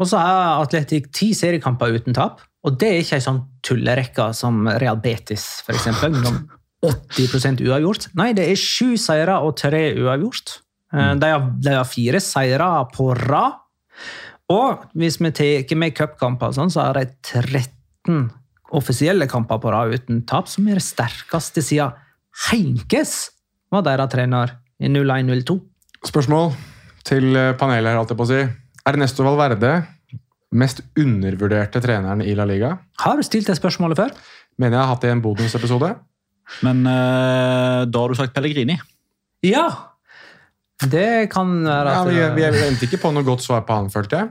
[0.00, 2.40] Og så er Atletic ti seriekamper uten tap.
[2.64, 5.88] Og det er ikke ei sånn tullerekke som Real Betis, f.eks.
[6.82, 8.08] Med 80 uavgjort.
[8.16, 10.60] Nei, det er sju seire og tre uavgjort.
[10.94, 13.58] Eh, De har, de har fire seire på rad.
[14.50, 18.30] Og hvis vi tar med cupkamper, sånn, så har de 13
[18.74, 21.92] offisielle kamper på rad uten tap, som er det sterkeste siden
[22.48, 23.30] Heinkes
[23.70, 25.56] var deres trener i 01-02.
[26.06, 26.52] Spørsmål
[27.06, 28.40] til eh, panelet her, alt jeg på å si.
[28.88, 29.72] Ernesto Valverde,
[30.56, 32.72] mest undervurderte treneren i La Liga.
[33.02, 34.14] Har du stilt det spørsmålet før?
[34.58, 35.90] Mener jeg har hatt det i en bonusepisode.
[36.66, 38.76] Men uh, da har du sagt Pellegrini.
[39.46, 39.68] Ja!
[40.80, 43.76] Det kan være Ja, at vi, vi, vi endte ikke på noe godt svar på
[43.76, 44.30] han, følte jeg.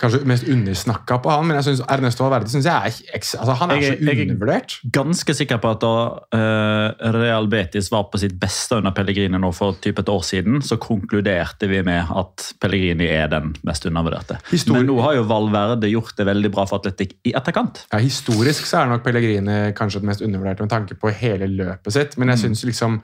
[0.00, 3.70] Kanskje mest undersnakka på han, men jeg synes Ernesto Valverde synes jeg er, altså, han
[3.70, 5.92] er Jeg- så jeg- er Ganske sikker på at da
[6.36, 10.60] eh, Real Betis var på sitt beste under Pellegrini nå for typ et år siden,
[10.62, 14.38] så konkluderte vi med at Pellegrini er den mest undervurderte.
[14.50, 17.86] Histori- Men nå har jo Valverde gjort det veldig bra for Atletic i etterkant.
[17.92, 21.92] Ja, historisk så er nok Pellegrini kanskje den mest undervurderte med tanke på hele løpet
[21.92, 23.02] sitt, men jeg synes syns liksom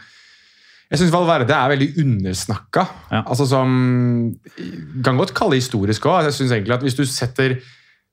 [0.91, 2.84] jeg synes Valverde er veldig undersnakka.
[3.11, 3.22] Ja.
[3.26, 3.70] Altså som
[5.05, 6.24] Kan godt kalle det historisk òg.
[6.28, 7.57] Jeg synes egentlig at hvis du setter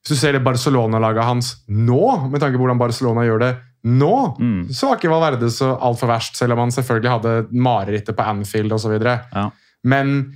[0.03, 3.51] hvis du ser det Barcelona-laget hans nå, med tanke på hvordan Barcelona gjør det
[3.87, 4.67] nå, Mm.
[4.71, 8.71] så var ikke Valverde så altfor verst, selv om han selvfølgelig hadde marerittet på Anfield
[8.75, 8.97] osv.
[8.99, 9.49] Ja.
[9.83, 10.33] Men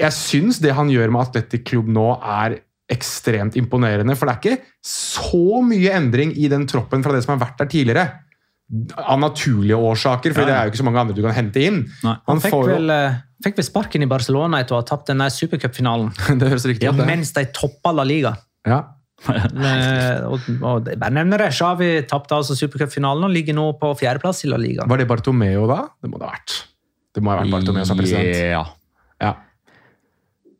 [0.00, 2.58] jeg syns det han gjør med Atletic Klubb nå, er
[2.90, 4.16] ekstremt imponerende.
[4.16, 7.58] For det er ikke så mye endring i den troppen fra det som har vært
[7.62, 8.06] der tidligere.
[9.02, 10.50] Av naturlige årsaker, for Ja, ja.
[10.50, 11.80] det er jo ikke så mange andre du kan hente inn.
[12.06, 12.14] Nei.
[12.28, 15.18] Han fikk får vel, eh, fikk vel sparken i Barcelona etter å ha tapt den
[15.18, 16.12] der supercupfinalen.
[16.38, 16.96] Det høres riktig ut.
[17.00, 17.06] det.
[17.08, 18.36] Mens de toppa La Liga.
[18.66, 18.82] Ja.
[19.30, 23.90] Eh, og, og det- bare nevner det, Xavi tapte altså supercupfinalen og ligger nå på
[23.98, 24.86] fjerdeplass i La Liga.
[24.88, 25.82] Var det Bartomeo da?
[26.00, 26.54] Det må det ha vært.
[27.12, 28.38] Det må ha vært Bartomeo som president.
[28.54, 28.62] Ja.
[29.20, 29.34] Ja.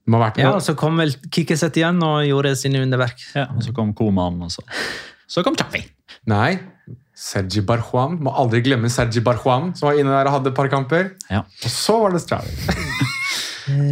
[0.00, 3.22] Det må ha vært Ja, og Så kom vel Kikkiset igjen og gjorde sine underverk.
[3.38, 3.46] ja.
[3.54, 4.64] Og så kom Koman, og så,
[5.30, 5.84] så kom Chavi.
[6.28, 6.58] Nei,
[7.20, 8.16] Sergi Barjuan.
[8.24, 11.12] Må aldri glemme Sergi Barjuan, som var inne der og hadde et par kamper.
[11.28, 11.45] Ja.
[11.45, 12.55] Og så var det Stravi.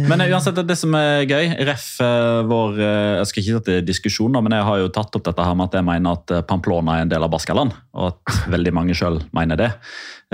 [0.09, 3.65] Men eh, uansett, det som er gøy Ref eh, vår eh, Jeg skal ikke ta
[3.67, 6.33] til diskusjon, men jeg har jo tatt opp dette her med at jeg mener at
[6.49, 9.69] Pamplona er en del av Baskaland, og at veldig mange sjøl mener det.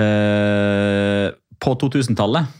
[0.02, 1.28] Eh,
[1.62, 2.52] På 2000-tallet,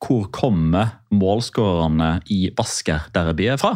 [0.00, 3.74] hvor kommer målskårerne i Basker-derbyet fra?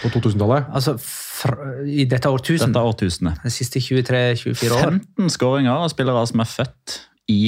[0.00, 0.70] På 2000-tallet.
[0.72, 2.72] Altså, fra, I dette årtusen.
[2.72, 3.42] Dette årtusenet.
[3.44, 4.86] De siste 23-24 år.
[4.88, 6.94] 15 skåringer av spillere som er født
[7.32, 7.40] i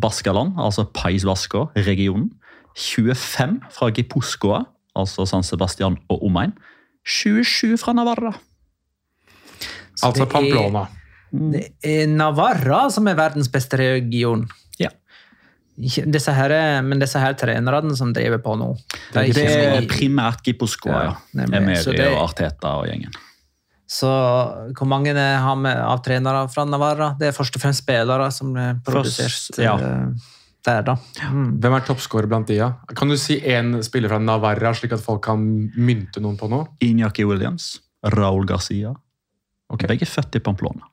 [0.00, 2.30] Baskaland, altså Pais Vasco-regionen.
[2.78, 4.62] 25 fra Gipuzkoa,
[4.96, 6.54] altså San Sebastian og omegn.
[7.04, 8.32] 27 fra Navarra.
[9.94, 10.86] Så Altså det er- Pamplona.
[11.52, 14.48] Det er Navarra som er verdens beste region.
[15.76, 16.52] Disse her,
[16.84, 18.74] men disse her trenerne som driver på nå
[19.14, 21.44] Det er det er primært Gipuzkoa, Ja.
[21.46, 23.12] Emery Så det- og Arteta og gjengen.
[23.92, 24.08] Så
[24.76, 27.10] hvor mange har vi av trenere fra Navarra?
[27.18, 29.74] Det er først og fremst spillere som er produsert ja.
[29.76, 30.30] eh,
[30.64, 30.96] der, da.
[31.28, 31.58] Mm.
[31.60, 32.54] Hvem er toppskårer blant de?
[32.60, 32.70] Ja?
[32.94, 35.42] Kan du si én spiller fra Navarra, slik at folk kan
[35.76, 36.68] mynte noen på noe?
[36.80, 37.80] Inyaki Williams,
[38.14, 38.94] Raúl Garcia.
[39.72, 39.88] Okay.
[39.88, 40.88] Begge født i Pamplona.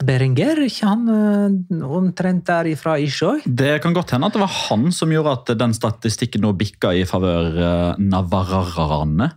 [0.00, 3.46] Berenger, er ikke han eh, omtrent derifra ikke òg?
[3.46, 6.94] Det kan godt hende at det var han som gjorde at den statistikken nå bikka
[6.96, 8.00] i favør uh.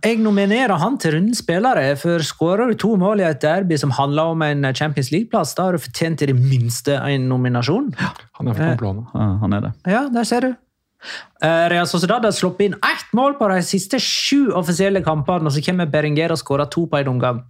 [0.04, 3.92] Jeg nominerer han til rundens spillere, for skårer du to mål i et derby som
[3.94, 7.92] handler om en Champions League-plass, da har du fortjent i det minste en nominasjon.
[8.40, 9.06] Han er fra Eh.
[9.14, 9.72] Ja, han er det.
[9.86, 10.54] Ja, der ser du.
[11.42, 15.52] Eh, Real Sociedad har sluppet inn ett mål på de siste sju offisielle kampene, og
[15.52, 17.42] så kommer Berenger og skårer to på en omgang.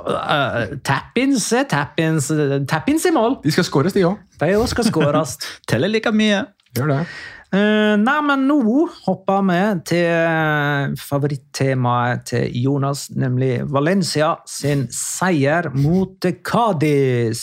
[0.00, 2.30] Uh, Tappins er tappins.
[2.68, 3.40] Tappins i mål!
[3.44, 4.22] De skal skåres, de òg.
[4.40, 5.36] De òg skal skåres.
[5.68, 6.46] Teller like mye.
[6.76, 7.02] Gjør det.
[7.50, 8.60] Uh, nei, men nå
[9.08, 17.42] hopper vi til eh, favorittemaet til Jonas, nemlig Valencia sin seier mot Cádiz.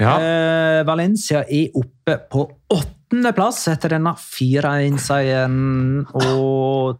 [0.00, 0.16] Ja.
[0.16, 6.06] Uh, Valencia er oppe på åttendeplass etter denne 4-1-seieren.
[6.16, 6.96] Og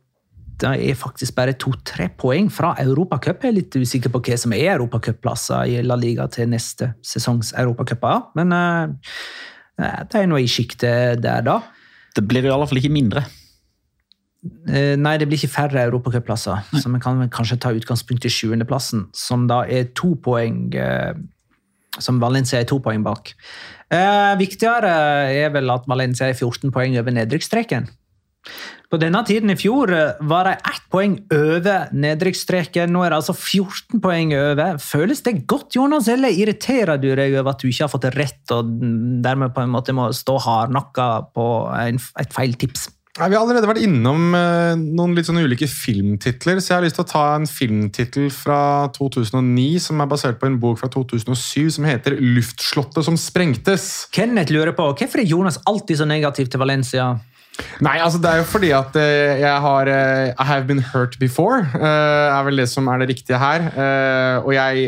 [0.62, 3.44] det er faktisk bare to-tre poeng fra Europacup.
[3.44, 7.52] Jeg er litt usikker på hva som er europacupplasser i La Liga til neste sesongs
[7.58, 8.30] europacuper.
[8.38, 8.86] Men uh,
[9.76, 11.60] det er noe i sjiktet der, da.
[12.16, 13.26] Det blir i alle fall ikke mindre.
[14.70, 16.72] Uh, Nei, det blir ikke færre europacupplasser.
[16.80, 21.12] Så vi kan kanskje ta utgangspunkt i sjuendeplassen, som da er to poeng uh,
[21.96, 23.30] Som Valencia er to poeng bak.
[23.88, 24.90] Eh, viktigere
[25.30, 27.86] er vel at Valencia er 14 poeng over nedrykksstreken.
[28.86, 32.92] På denne tiden i fjor eh, var de ett poeng over nedrykksstreken.
[32.94, 34.78] Nå er det altså 14 poeng over.
[34.82, 38.44] Føles det godt, Jonas, eller irriterer du deg over at du ikke har fått rett,
[38.54, 38.76] og
[39.24, 42.92] dermed på en måte må stå hardnakka på en, et feil tips?
[43.16, 46.84] Nei, vi har allerede vært innom eh, noen litt sånn ulike filmtitler, så jeg har
[46.84, 48.58] lyst til å ta en filmtittel fra
[48.92, 54.10] 2009 som er basert på en bok fra 2007 som heter 'Luftslottet som sprengtes'.
[54.12, 57.14] Kenneth lurer på hvorfor er Jonas alltid så negativ til Valencia?
[57.84, 61.16] Nei, altså det er jo fordi at eh, jeg har eh, I have been hurt
[61.20, 61.84] before, eh,
[62.32, 63.66] er vel det som er det riktige her.
[63.72, 64.86] Eh, og jeg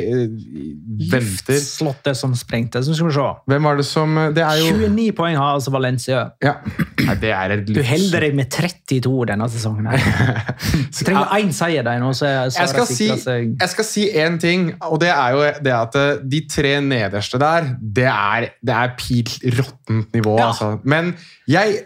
[1.12, 2.83] venter Giftslottet som sprengte.
[2.85, 3.27] Så skal vi se.
[3.53, 6.25] Hvem var det som Det er jo 29 poeng har altså Valencia.
[6.45, 6.57] ja.
[6.99, 9.87] Nei, det er et Du holder deg med 32 denne sesongen.
[9.87, 10.45] her.
[10.99, 13.87] Du trenger én seier der nå, så er så jeg skal, si, seg jeg skal
[13.87, 15.97] si én ting, og det er jo det at
[16.29, 20.37] de tre nederste der, det er, det er pilt råttent nivå.
[20.41, 20.51] Ja.
[20.51, 20.79] Altså.
[20.85, 21.14] Men
[21.49, 21.76] jeg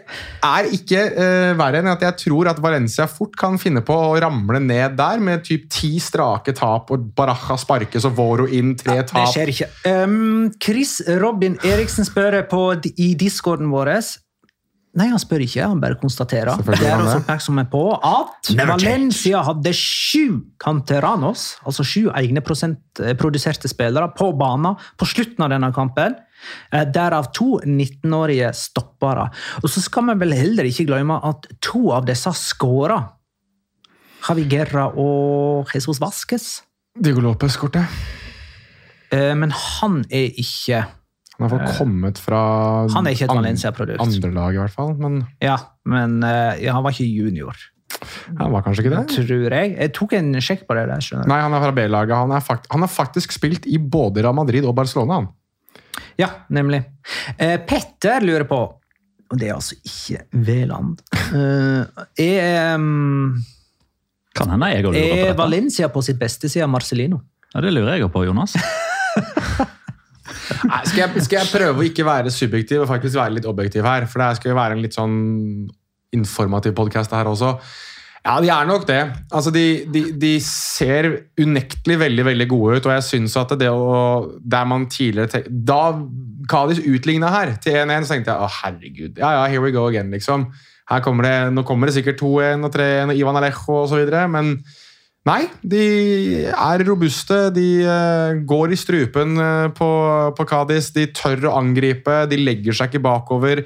[0.43, 4.17] er ikke uh, verre enn at jeg tror at Valencia fort kan finne på å
[4.19, 8.99] ramle ned der med typ ti strake tap, og Baraja sparkes og Voro inn tre
[9.07, 9.21] tap.
[9.21, 9.69] Det skjer ikke.
[9.87, 12.65] Um, Chris Robin Eriksen spør på,
[12.97, 13.95] i discorden vår
[14.93, 16.51] Nei, han spør ikke, han bare konstaterer.
[16.53, 17.63] Det er også det.
[17.71, 25.07] på at Valencia hadde sju canteranos, altså sju egne eh, produserte spillere, på banen på
[25.09, 26.19] slutten av denne kampen.
[26.71, 29.29] Eh, Derav to 19-årige stoppere.
[29.63, 32.99] Og så skal vi vel heller ikke glemme at to av disse skåra.
[34.23, 36.61] Javi Guerra og Jesus Vasques.
[36.95, 37.83] Diego Lopez-kortet.
[39.11, 40.83] Eh, Men han er ikke
[41.39, 42.39] Han har fått kommet fra
[42.93, 43.99] Han er ikke et Valencia-produkt.
[44.01, 44.93] andre lag, i hvert fall.
[45.01, 47.55] Men Ja, men eh, ja, han var ikke junior,
[48.37, 49.07] han var kanskje ikke det?
[49.27, 49.75] tror jeg.
[49.77, 50.99] Jeg tok en sjekk på det der.
[51.01, 51.29] skjønner du.
[51.29, 52.15] Nei, han er fra B-laget.
[52.15, 52.31] Han,
[52.71, 55.13] han har faktisk spilt i både Real Madrid og Barcelona.
[55.21, 55.27] han.
[56.19, 56.83] Ja, nemlig.
[57.37, 58.59] Eh, Petter lurer på
[59.33, 60.99] Og det er altså ikke Veland.
[61.33, 61.83] Uh,
[62.21, 63.39] er, um,
[64.37, 65.37] Kan hende jeg òg lurer på er.
[65.39, 67.23] Valencia på sitt beste siden Marcelino?
[67.53, 68.53] Ja, det lurer jeg på, Jonas.
[70.63, 73.85] Nei, skal, jeg, skal jeg prøve å ikke være subjektiv og faktisk være litt objektiv
[73.87, 74.05] her?
[74.09, 75.17] For det skal jo være en litt sånn
[76.13, 77.55] informativ podkast her også.
[78.23, 79.01] Ja, de er nok det.
[79.35, 81.09] Altså, de, de, de ser
[81.41, 83.97] unektelig veldig veldig gode ut, og jeg syns at det å
[84.39, 85.81] Der man tidligere Da
[86.49, 89.85] Kadis utligna her til 1-1, så tenkte jeg å herregud, ja ja, here we go
[89.87, 90.49] again, liksom.
[90.91, 94.57] Her kommer det, nå kommer det sikkert 2-1 og 3-1 og Ivan Alejo osv., men
[95.23, 95.83] Nei, de
[96.51, 97.37] er robuste.
[97.55, 99.87] De eh, går i strupen eh, på,
[100.35, 100.89] på Cádiz.
[100.91, 102.25] De tør å angripe.
[102.27, 103.63] De legger seg ikke bakover.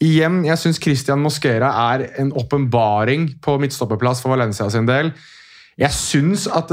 [0.00, 5.12] Igjen, jeg syns Christian Mosquera er en åpenbaring på midtstopperplass for Valencia sin del.
[5.80, 6.72] Jeg syns at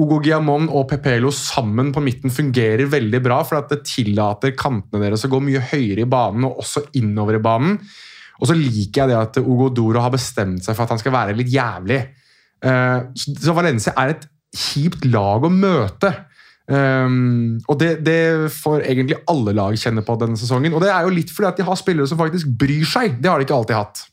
[0.00, 5.04] Ogo Giamon og Pepelo sammen på midten fungerer veldig bra, for at det tillater kantene
[5.04, 7.76] deres å gå mye høyere i banen og også innover i banen.
[8.40, 11.14] Og så liker jeg det at Ogo Doro har bestemt seg for at han skal
[11.14, 12.00] være litt jævlig.
[12.64, 16.12] Eh, så Valencia er et kjipt lag å møte.
[16.70, 20.74] Um, og det, det får egentlig alle lag kjenne på denne sesongen.
[20.76, 23.18] Og det er jo litt fordi at de har spillere som faktisk bryr seg.
[23.22, 24.04] Det har de ikke alltid hatt.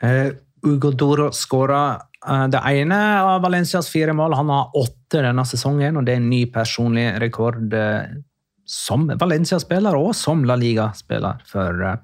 [0.00, 0.30] Uh,
[0.66, 4.38] Ugo Doro skåra uh, det ene av Valencias fire mål.
[4.40, 8.08] Han har åtte denne sesongen, og det er en ny personlig rekord uh,
[8.70, 11.98] som Valencia-spiller og som La Liga-spiller for eh,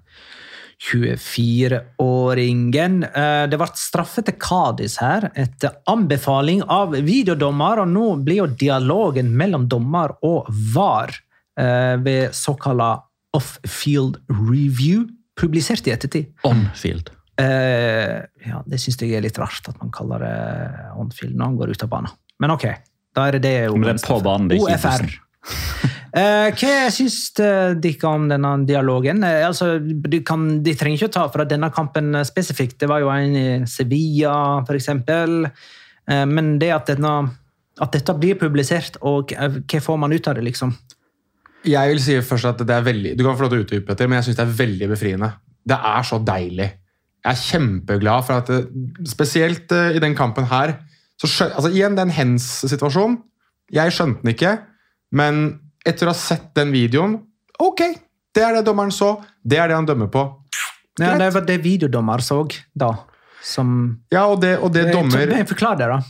[0.82, 3.02] 24-åringen.
[3.04, 8.46] Eh, Det ble straffe til Kadis her etter anbefaling av videodommer, og nå blir jo
[8.46, 11.10] dialogen mellom dommer og VAR
[11.58, 12.96] eh, ved såkalla
[13.36, 15.06] off-field review
[15.36, 16.26] publisert i ettertid.
[16.48, 17.10] On-field.
[17.40, 20.36] Eh, ja, Det syns jeg er litt rart at man kaller det
[20.96, 22.10] on-field når han går ut av banen.
[22.40, 22.64] Men ok,
[23.16, 23.56] da er det det.
[23.72, 25.04] Men det er på banen, det er ikke OFR.
[26.16, 29.20] Eh, hva syns eh, dere om denne dialogen?
[29.26, 32.78] Eh, altså, de, kan, de trenger ikke å ta fra denne kampen spesifikt.
[32.80, 34.88] Det var jo en i Sevilla, f.eks.
[34.96, 37.34] Eh, men det at, denne,
[37.84, 40.72] at dette blir publisert, og eh, hva får man ut av det, liksom?
[41.66, 43.92] Jeg vil si først at det er veldig, Du kan få lov til å utdype
[43.92, 45.30] dette, men jeg syns det er veldig befriende.
[45.66, 46.70] Det er så deilig.
[47.26, 48.62] Jeg er kjempeglad for at det,
[49.10, 50.78] Spesielt i den kampen her
[51.20, 53.20] så skjøn, altså Igjen, en hens-situasjon.
[53.72, 54.56] Jeg skjønte den ikke,
[55.16, 55.46] men
[55.86, 57.18] etter å ha sett den videoen
[57.62, 57.80] Ok,
[58.36, 59.14] det er det dommeren så.
[59.40, 60.26] Det er det han dømmer på.
[61.00, 62.42] Ja, det var det videodommer så
[62.76, 62.90] da.
[63.42, 66.00] Som Ja, og det, og det dommer Forklar det, da.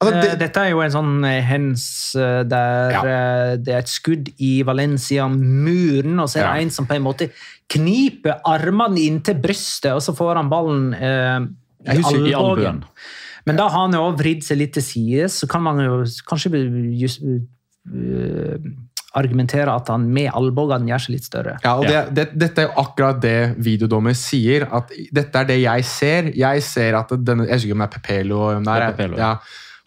[0.00, 3.02] Altså, det- Eh, Dette er jo en sånn eh, hens eh, der Ja.
[3.56, 6.62] det er et skudd i Valencia-muren, og så er det Ja.
[6.62, 7.30] en som på en måte
[7.68, 11.40] kniper armene inntil brystet, og så får han ballen eh,
[11.94, 12.82] i albuen.
[13.46, 16.50] Men da har han jo vridd seg litt til side, så kan man jo kanskje
[16.98, 18.58] just, øh,
[19.14, 21.56] argumenterer at han med albuene gjør seg litt større.
[21.64, 24.66] Ja, og det, det, Dette er jo akkurat det videodommer sier.
[24.74, 26.32] at Dette er det jeg ser.
[26.34, 28.40] Jeg ser at denne, jeg husker ikke om det er Pepelo.
[28.56, 29.20] Om det er, Det er Pepelo.
[29.20, 29.36] ja,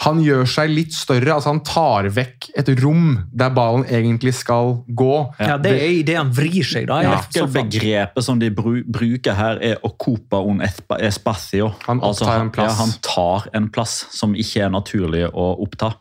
[0.05, 1.33] han gjør seg litt større.
[1.33, 5.13] altså Han tar vekk et rom der ballen egentlig skal gå.
[5.41, 7.01] Ja, Det er idet han vrir seg, da.
[7.01, 7.15] Ja.
[7.17, 11.73] Nøkkelbegrepet som de bru bruker her, er 'ocupa un espacio'.
[11.87, 12.77] Han opptar en plass.
[12.77, 15.95] Ja, han tar en plass som ikke er naturlig å oppta.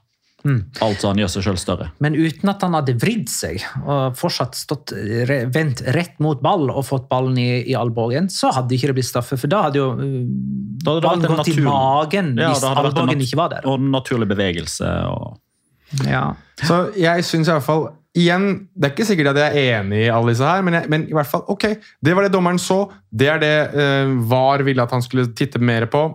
[0.46, 0.60] Hmm.
[0.84, 1.88] Altså han gjør seg sjøl større.
[2.04, 4.92] Men uten at han hadde vridd seg og fortsatt stått
[5.26, 8.98] re, vendt rett mot ball og fått ballen i, i albuen, så hadde ikke det
[9.00, 9.38] blitt straffe.
[9.40, 10.06] For da hadde jo uh,
[10.84, 13.40] Da hadde ballen gått gått i magen Ja, hvis det hadde vært en albuen ikke
[13.42, 13.66] var der.
[13.72, 14.92] Og naturlig bevegelse.
[15.10, 15.36] Og...
[16.06, 16.28] Ja.
[16.62, 20.06] Så jeg syns i hvert fall Igjen, Det er ikke sikkert at jeg er enig
[20.06, 21.66] i alle disse her, men, jeg, men i hvert fall, ok,
[22.00, 22.86] det var det dommeren så.
[23.12, 26.06] Det er det uh, VAR ville at han skulle titte mer på.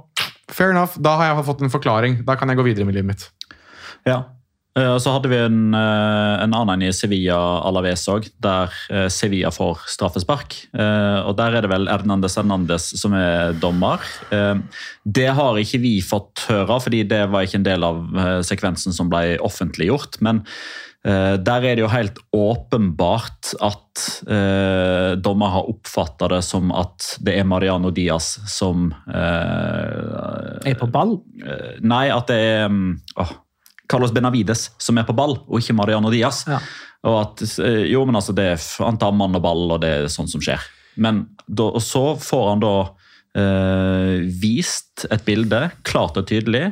[0.50, 2.24] Fair enough, Da har jeg fått en forklaring.
[2.26, 3.28] Da kan jeg gå videre med livet mitt.
[4.08, 4.24] Ja.
[4.78, 7.38] Eh, Så hadde vi en, eh, en annen i Sevilla
[7.68, 10.56] Alaves òg, der eh, Sevilla får straffespark.
[10.72, 13.99] Og Der er det vel Hernandez Hernandez som er dommer.
[15.06, 17.97] Det har ikke vi fått høre, fordi det var ikke en del av
[18.43, 20.22] sekvensen som ble offentliggjort.
[20.22, 20.43] Men
[21.04, 24.04] der er det jo helt åpenbart at
[25.24, 31.18] dommer har oppfatta det som at det er Mariano Diaz som Er på ball.
[31.82, 33.34] Nei, at det er mm, åh,
[33.92, 36.46] Carlos Benavides som er på ball, og ikke Mariano Diaz.
[36.50, 36.62] Ja.
[37.08, 40.12] Og at, eh, jo, men altså, det Han tar mann og ball, og det er
[40.12, 40.62] sånt som skjer.
[40.96, 42.76] Men da, og så får han da
[43.42, 46.72] eh, vist et bilde, klart og tydelig.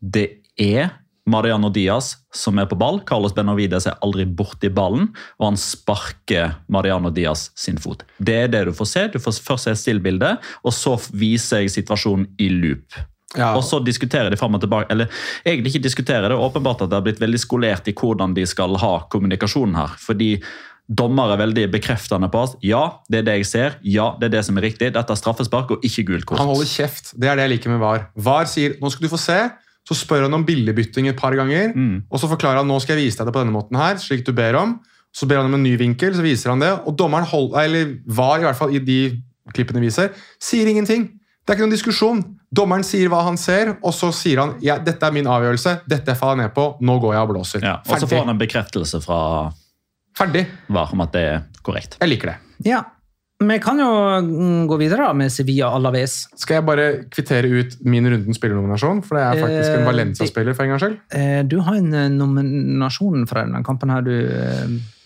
[0.00, 0.26] Det
[0.60, 0.90] er
[1.30, 3.00] Mariano Diaz som er på ball.
[3.06, 8.04] Carlos Benavides er aldri borti ballen, og han sparker Mariano Diaz sin fot.
[8.18, 9.06] Det er det du får se.
[9.12, 12.98] Du får først se stillbildet, og så viser jeg situasjonen i loop.
[13.38, 15.06] Ja, Og så diskuterer de fram og tilbake, eller
[15.44, 18.42] egentlig ikke diskuterer, det er åpenbart at det har blitt veldig skolert i hvordan de
[18.48, 19.94] skal ha kommunikasjonen her.
[20.02, 20.32] Fordi
[20.90, 24.34] dommer er veldig bekreftende på at ja, det er det jeg ser, ja, det er
[24.34, 26.42] det som er riktig, dette er straffespark og ikke gult kort.
[26.42, 27.12] Han holder kjeft.
[27.14, 28.08] Det er det jeg liker med VAR.
[28.18, 29.38] VAR sier nå skal du få se,
[29.86, 31.70] så spør han om bildebytting et par ganger.
[31.70, 32.10] Mm.
[32.10, 34.26] Og så forklarer han nå skal jeg vise deg det på denne måten her, slik
[34.26, 34.80] du ber om.
[35.14, 36.70] Så ber han om en ny vinkel, så viser han det.
[36.86, 39.00] Og dommeren hold, eller VAR, i hvert fall i de
[39.54, 40.10] klippene viser,
[40.42, 41.08] sier ingenting.
[41.44, 42.20] Det er ikke noen diskusjon.
[42.54, 46.14] Dommeren sier hva han ser, og så sier han ja, dette er min avgjørelse, dette
[46.18, 47.64] faller jeg ned på, nå går jeg og blåser.
[47.66, 49.20] Ja, og så får han en bekreftelse fra
[50.18, 50.42] Ferdig.
[50.68, 51.96] VAR om at det er korrekt.
[52.00, 52.38] Jeg liker det.
[52.66, 52.82] Ja.
[53.40, 53.88] Vi kan jo
[54.20, 56.26] mm, gå videre da med Sevilla Alaves.
[56.36, 58.98] Skal jeg bare kvittere ut min rundens spillernominasjon?
[59.06, 60.96] For det er faktisk en Eh, Valencia-spiller for en gangs skyld.
[61.16, 64.12] Eh, Du har en eh, nominasjon fra denne kampen her, du,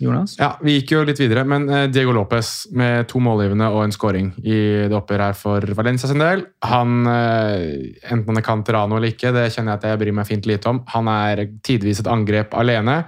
[0.03, 0.35] Jonas.
[0.41, 4.33] Ja, Vi gikk jo litt videre, men Diego Lopez med to målgivende og en scoring
[4.43, 4.59] i
[4.91, 6.43] det oppgjøret her for Valencia sin del.
[6.67, 10.51] Han, Enten han er Canterano eller ikke, det kjenner jeg at jeg bryr meg fint
[10.51, 10.83] lite om.
[10.91, 13.05] Han er tidvis et angrep alene.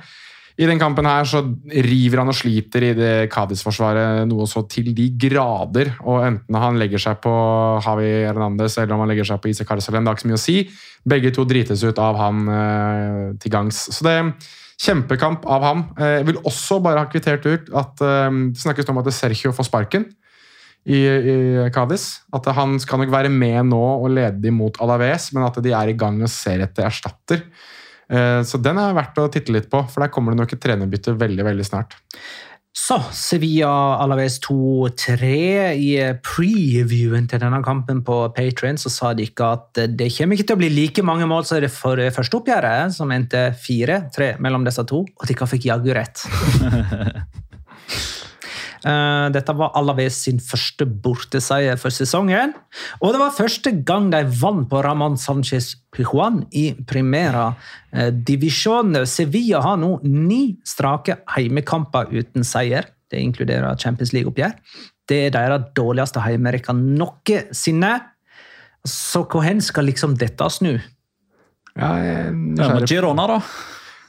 [0.57, 4.89] I den kampen her så river han og sliter i det Cádiz-forsvaret noe så til
[4.97, 5.91] de grader.
[6.09, 7.33] Og enten han legger seg på
[7.85, 10.41] Javi Hernandez eller om han legger seg på Isak Arcelem, det har ikke så mye
[10.41, 10.57] å si.
[11.07, 13.83] Begge to drites ut av han eh, til gangs.
[13.93, 14.17] Så det
[14.77, 15.83] Kjempekamp av ham.
[15.97, 19.53] Eh, Jeg vil også bare ha kvittert ut at eh, det snakkes om at Sergio
[19.57, 20.05] får sparken
[20.85, 21.37] i, i
[21.73, 22.21] Cádiz.
[22.33, 25.73] At han skal nok være med nå og lede dem mot Alaves, men at de
[25.73, 27.45] er i gang og ser etter erstatter.
[28.11, 30.63] Eh, Så den er verdt å titte litt på, for der kommer det nok et
[30.63, 31.97] trenerbytte veldig veldig snart.
[32.77, 35.31] Så Sevilla Alaves 2-3.
[35.81, 40.51] I previewen til denne kampen på Patrion så sa de ikke at det kommer ikke
[40.51, 44.69] til å bli like mange mål som det for første oppgjøret, som endte 4-3 mellom
[44.69, 46.27] disse to, og de fikk jaggu rett.
[48.85, 52.55] Eh, Dette var Alaves sin første borteseier for sesongen.
[53.01, 57.49] Og det var første gang de vant på Ramón Sánchez Pijuan i Primera
[57.93, 58.95] eh, Divisjon.
[59.09, 62.91] Sevilla har nå ni strake heimekamper uten seier.
[63.11, 64.57] Det inkluderer Champions League-oppgjør.
[65.07, 67.95] Det er deres dårligste heimerekke noensinne.
[68.87, 70.77] Så hvor hen skal liksom dette snu?
[71.77, 73.41] Ja, jeg er Ja, men nysgjerrig, Girona, da?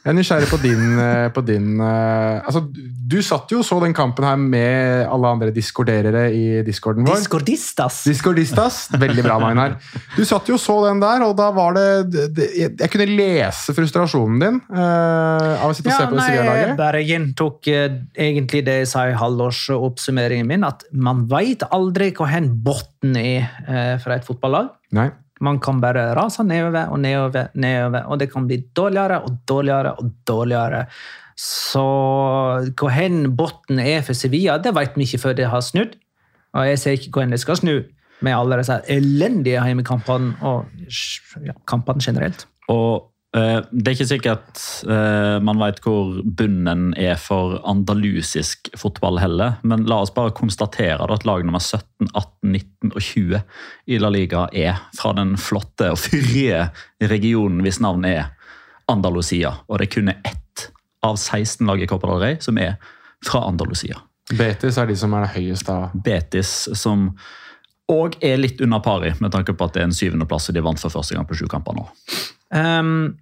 [0.03, 2.61] jeg er nysgjerrig på din, eh, på din altså,
[3.07, 7.21] Du satt jo og så den kampen her med alle andre diskorderere i discorden vår.
[7.21, 8.01] Discordistas!
[8.07, 8.79] Discordistas.
[8.99, 9.77] Veldig bra, Magnar.
[10.17, 11.85] Du satt jo og så den der, og da var det,
[12.35, 16.25] det jeg, kunne lese frustrasjonen din uh, av å sitte og Ja, se på det
[16.25, 17.85] nei, jeg bare gjentok uh,
[18.27, 23.47] egentlig det jeg sa i halvårsoppsummeringen min, at man veit aldri hvor hen bunnen er
[23.69, 24.73] uh, fra et fotballag.
[24.97, 25.07] Nei.
[25.45, 29.95] Man kan bare rase nedover og nedover, nedover, og det kan bli dårligere og dårligere
[30.01, 30.83] og dårligere.
[31.37, 31.83] Så
[32.79, 35.93] hvor hen bunnen er for Sevilla, det vet vi ikke før det har snudd.
[36.57, 37.75] Og jeg ser ikke hvor hen det skal snu
[38.25, 40.65] med alle disse elendige heimekampene og
[41.45, 42.47] ja, kampene generelt.
[42.73, 49.19] Og Eh, Det er ikke sikkert eh, man vet hvor bunnen er for andalusisk fotball
[49.19, 53.41] heller, men la oss bare konstatere at lag nummer 17, 18, 19 og 20
[53.87, 56.69] i La Liga er fra den flotte og fyrige
[57.11, 58.33] regionen hvis navnet er
[58.87, 59.57] Andalusia.
[59.67, 60.69] Og det er kun ett
[61.09, 62.75] av 16 lag i Copa del Rey som er
[63.25, 63.99] fra Andalusia.
[64.37, 67.09] Betis er de som er det høyeste av Betis, som
[67.91, 70.63] òg er litt under pari, med tanke på at det er en syvendeplass og de
[70.65, 71.85] vant for første gang på sju kamper nå.
[72.51, 73.15] Um,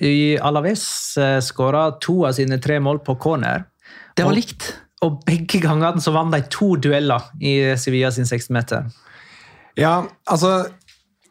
[0.00, 0.84] i Alaves
[1.20, 3.66] uh, skåra to av sine tre mål på corner.
[4.16, 4.70] Det var Og- likt.
[5.06, 8.88] Og begge gangene så vant de to dueller i Sevilla sin 16-meter.
[9.78, 10.66] Ja, altså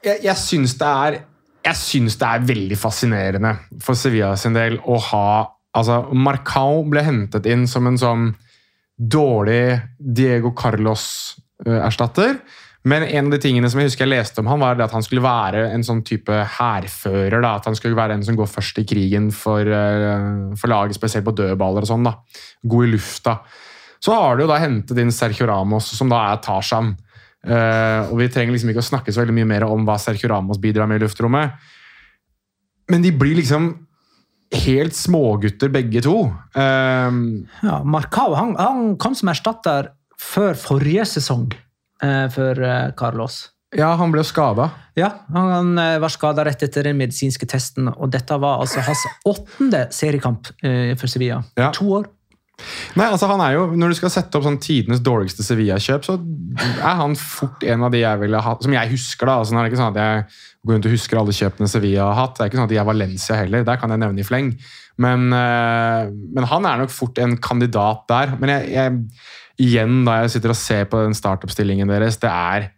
[0.05, 1.18] Jeg, jeg syns det er
[1.68, 3.53] jeg syns det er veldig fascinerende
[3.84, 5.30] for Sevilla sin del å ha
[5.78, 8.30] altså Marcao ble hentet inn som en sånn
[8.97, 12.39] dårlig Diego Carlos-erstatter.
[12.88, 15.03] Men en av de tingene som jeg husker jeg leste om han var at han
[15.05, 17.43] skulle være en sånn type hærfører.
[17.43, 21.28] At han skulle være en som går først i krigen for, eh, for laget, spesielt
[21.28, 22.07] på dødballer og sånn.
[22.07, 22.15] da,
[22.63, 23.39] God i lufta.
[23.99, 26.95] Så har du jo da hentet inn Sergio Ramos, som da er Tarzan.
[27.46, 30.30] Eh, og Vi trenger liksom ikke å snakke så veldig mye mer om hva Sergio
[30.32, 31.54] Ramos bidrar med i luftrommet.
[32.90, 33.74] Men de blir liksom
[34.64, 36.32] helt smågutter begge to.
[36.56, 37.12] Eh,
[37.68, 41.52] Ja, Marcao han, han kom som erstatter før forrige sesong
[42.02, 43.52] uh, for eh, Carlos.
[43.76, 44.72] ja, han ble skada.
[44.98, 49.04] Ja, Han eh, var skada rett etter den medisinske testen, og dette var altså hans
[49.30, 51.44] åttende seriekamp eh, for Sevilla.
[51.60, 51.70] Ja.
[51.76, 52.08] To år.
[52.97, 56.16] Nei, altså han er jo, Når du skal sette opp sånn tidenes dårligste Sevilla-kjøp, så
[56.58, 59.30] er han fort en av de jeg ville hatt, som jeg husker.
[59.30, 60.24] da, altså Det er ikke sånn at jeg
[60.66, 62.38] går rundt og husker alle kjøpene Sevilla har hatt.
[62.38, 64.49] Det er ikke sånn at de er Valencia heller, der kan jeg nevne i fleng.
[64.97, 68.34] Men, eh, men han er nok fort en kandidat der.
[68.41, 68.97] Men jeg, jeg,
[69.68, 72.72] igjen, da jeg sitter og ser på den startoppstillingen deres, det er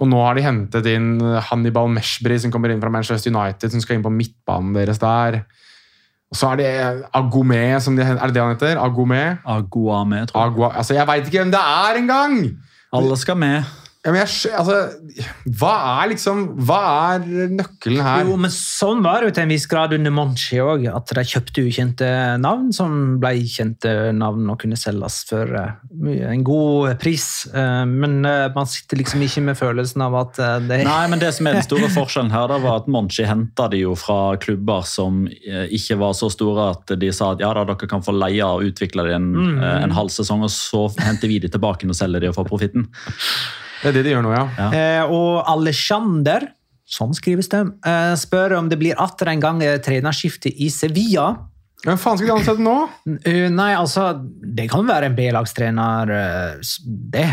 [0.00, 3.82] Og nå har de hentet inn Hannibal Meshbri, som kommer inn fra Manchester United, som
[3.82, 5.42] skal inn på midtbanen deres der.
[6.30, 6.70] Og så er det
[7.16, 8.76] Agomé, som de, er det det han heter?
[8.76, 9.22] Agomé?
[9.48, 10.52] Aguame, tror jeg.
[10.52, 12.34] Agua, altså, jeg veit ikke hvem det er engang!
[12.92, 13.62] Alle skal med.
[14.06, 14.76] Ja, men jeg, altså,
[15.58, 16.82] hva er liksom Hva
[17.16, 18.28] er nøkkelen her?
[18.28, 20.86] Jo, men sånn var det jo til en viss grad under Monchi òg.
[20.94, 26.46] At de kjøpte ukjente navn som ble kjente navn og kunne selges for eh, en
[26.46, 27.26] god pris.
[27.50, 31.34] Eh, men eh, man sitter liksom ikke med følelsen av at det Nei, men det
[31.34, 34.86] som er den store forskjellen her, da, var at Monchi henta de jo fra klubber
[34.86, 38.46] som ikke var så store at de sa at ja da, dere kan få leie
[38.46, 39.56] og utvikle det en, mm.
[39.88, 42.86] en halv sesong, og så henter vi de tilbake og selger de og får profitten.
[43.82, 44.46] Det er det de gjør nå, ja.
[44.58, 44.68] Ja.
[44.74, 46.48] Eh, og Alexander,
[46.88, 51.30] sånn skrives det, eh, spør om det blir atter en gang eh, trenerskifte i Sevilla.
[51.84, 52.74] Hvem faen skal de ansette nå?
[53.54, 54.08] Nei, altså,
[54.42, 56.10] det kan være en B-lagstrener,
[57.14, 57.28] det,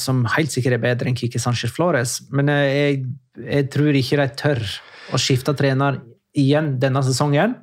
[0.00, 2.14] som helt sikkert er bedre enn Kike Sanchez Flores.
[2.32, 3.02] Men jeg,
[3.36, 4.64] jeg tror ikke de tør
[5.12, 6.00] å skifte trener
[6.32, 7.58] igjen denne sesongen.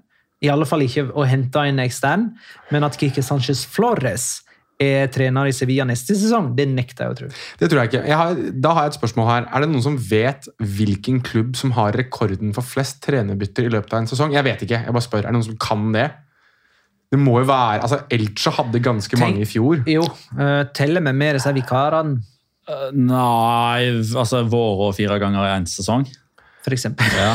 [0.45, 2.29] I alle fall ikke å hente en ekstern,
[2.69, 4.43] men at Kike Sanchez Flores
[4.81, 7.29] er trener i Sevilla neste sesong, det nekter jeg å tro.
[7.61, 8.01] Det tror jeg ikke.
[8.09, 9.45] Jeg har, da har jeg et spørsmål her.
[9.51, 13.93] Er det noen som vet hvilken klubb som har rekorden for flest trenerbytter i løpet
[13.93, 14.33] av en sesong?
[14.35, 14.81] Jeg vet ikke.
[14.87, 15.23] Jeg bare spør.
[15.23, 16.09] Er det noen som kan det?
[17.11, 19.81] Det må jo være, altså Elche hadde ganske Tenk- mange i fjor.
[19.91, 20.05] Jo,
[20.39, 22.21] uh, teller vi med disse vikarene,
[22.69, 26.03] Uh, Nei, altså våre og fire ganger i én sesong.
[26.61, 27.09] for eksempel.
[27.17, 27.33] Ja.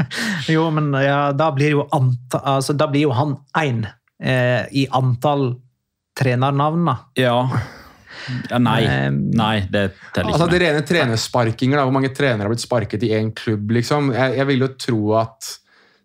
[0.54, 3.82] Jo, men ja, da, blir jo anta, altså, da blir jo han én
[4.22, 5.58] eh, i antall
[6.18, 6.96] trenernavn, da.
[7.18, 7.36] ja.
[8.50, 8.80] ja nei.
[8.84, 13.06] Eh, nei, det teller Altså det rene trenersparkinger, da, hvor mange trenere har blitt sparket
[13.06, 14.12] i én klubb, liksom.
[14.16, 15.54] Jeg, jeg vil jo tro at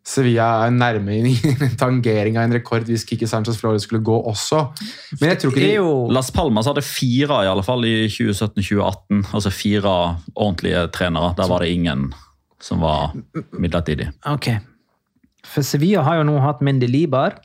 [0.03, 4.17] Sevilla er nærme i en tangering av en rekord hvis Kiki Sanchez Flores skulle gå
[4.33, 4.65] også.
[5.21, 9.23] Men jeg tror ikke de jo Las Palmas hadde fire i alle fall i 2017-2018.
[9.31, 9.95] Altså fire
[10.35, 11.31] ordentlige trenere.
[11.39, 12.09] Der var det ingen
[12.63, 13.15] som var
[13.55, 14.09] midlertidig.
[14.27, 14.51] Ok.
[15.47, 17.39] For Sevilla har jo nå hatt Mendy Libar,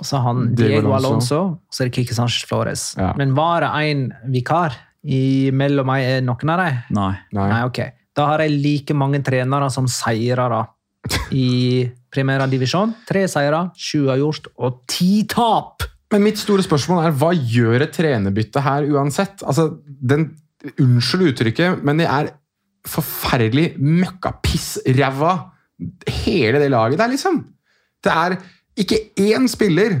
[0.00, 1.40] så har han Diego Diego Alonso.
[1.60, 2.86] Og så er det Kike Sanchez Flores.
[2.98, 3.12] Ja.
[3.18, 6.78] Men var det en vikar i mellom meg, noen av dem?
[6.96, 7.12] Nei.
[7.34, 7.48] Nei.
[7.52, 7.82] Nei, ok.
[8.16, 10.64] Da har jeg like mange trenere som seirere
[11.44, 12.92] i Primera Divisjon.
[13.08, 15.88] Tre seire, sju har gjort, og ti tap!
[16.12, 19.44] Men mitt store spørsmål er hva gjør et trenerbytte her uansett?
[19.48, 20.28] Altså, den,
[20.78, 22.28] Unnskyld uttrykket, men det er
[22.86, 25.32] forferdelig møkkapissræva,
[26.22, 27.40] hele det laget der, liksom.
[28.02, 28.36] Det er
[28.78, 30.00] ikke én spiller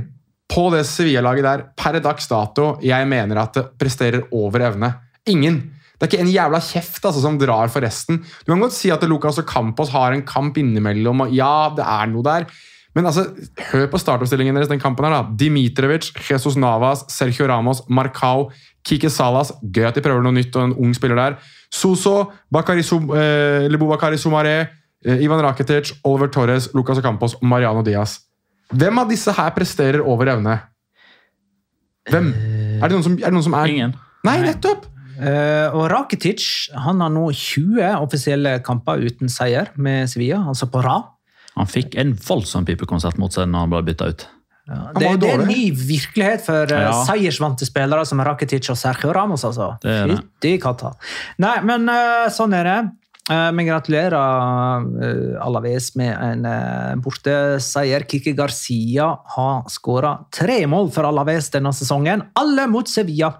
[0.52, 4.92] på det Sevilla-laget der per dags dato jeg mener at det presterer over evne.
[5.28, 5.60] Ingen.
[6.02, 8.18] Det er ikke en jævla kjeft altså, som drar for resten.
[8.42, 12.10] Du kan godt si at Lucas Campos har en kamp innimellom, og ja, det er
[12.10, 12.48] noe der.
[12.96, 13.28] Men altså,
[13.70, 15.22] hør på startoppstillingen deres den kampen her da.
[15.38, 18.50] Dimitrovic, Jesus Navas, Sergio Ramos, Marcao,
[18.84, 19.54] Kike Salas.
[19.62, 21.38] Gøy at de prøver noe nytt og en ung spiller der.
[21.72, 24.58] Soso, Bakari eh, Soumaré,
[25.06, 28.18] eh, Ivan Rakitic, Oliver Torres, Lucas og Mariano Diaz.
[28.72, 30.58] Hvem av disse her presterer over evne?
[32.10, 32.32] Hvem?
[32.82, 33.94] Er det noen som er, det noen som er Ingen.
[34.26, 34.88] Nei, nettopp!
[35.22, 36.44] Uh, og Rakitic
[36.82, 41.10] han har nå 20 offisielle kamper uten seier med Sevilla, altså på rad.
[41.54, 44.24] Han fikk en voldsom pipekonsert mot seg når han ble bytta ut.
[44.72, 46.92] Ja, det, det er en ny virkelighet for Ja.
[47.04, 49.44] seiersvante spillere som Rakitic og Sergio Ramos.
[49.44, 49.72] altså.
[49.82, 50.18] Det er det.
[50.22, 50.94] Fytti katta.
[51.42, 52.76] Nei, men uh, sånn er det.
[53.30, 54.14] Eh, men gratulerer
[54.82, 58.02] uh, Alaves med en uh, borteseier.
[58.10, 62.24] Kiki Garcia har skåra tre mål for Alaves denne sesongen.
[62.38, 63.36] Alle mot Sevilla.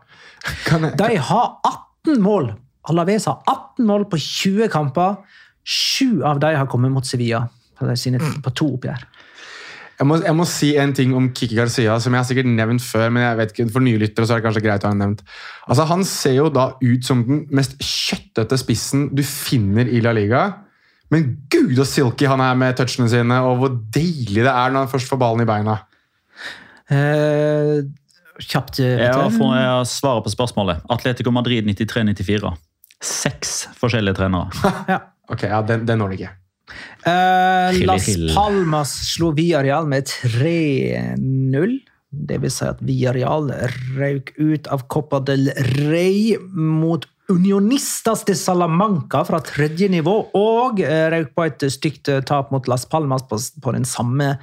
[0.99, 2.53] De har 18 mål.
[2.91, 5.19] Alaves har 18 mål på 20 kamper.
[5.67, 9.03] Sju av de har kommet mot Sevilla på, sine, på to oppgjør.
[10.03, 12.83] Jeg, må, jeg må si en ting om Kiki Garcia, som jeg har sikkert nevnt
[12.83, 14.99] før, men jeg vet ikke, for nye lyttere så er det kanskje greit å ha
[14.99, 15.23] nevnt.
[15.71, 20.11] Altså, Han ser jo da ut som den mest kjøttete spissen du finner i La
[20.17, 20.43] Liga.
[21.13, 24.87] Men gud og silky han er med touchene sine, og hvor deilig det er når
[24.87, 25.79] han først får ballen i beina.
[26.93, 27.83] Eh,
[28.43, 29.39] kjapt eh, Jeg har, Petter.
[29.39, 30.83] fått- jeg har på spørsmålet.
[30.91, 32.55] Atletico Madrid 93-94.
[33.03, 34.51] Seks forskjellige trenere.
[34.89, 35.01] Ja.
[35.33, 36.31] Ok, ja, Den, den når det ikke.
[37.07, 41.79] I Las Palmas slo Villarreal med 3-0.
[42.13, 43.49] Det vil si at Villarreal
[43.97, 45.49] røk ut av Copa del
[45.89, 52.21] Rey mot Unionistas de Salamanca fra tredje nivå, og eh, røk på et stygt eh,
[52.29, 54.35] tap mot Las Palmas på, på den samme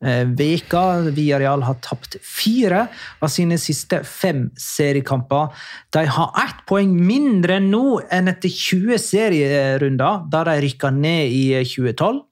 [0.00, 0.82] veka.
[1.10, 2.86] Villarreal har tapt fire
[3.20, 5.54] av sine siste fem seriekamper.
[5.94, 11.44] De har ett poeng mindre nå enn etter 20 serierunder, da de rykka ned i
[11.56, 12.22] eh, 2012.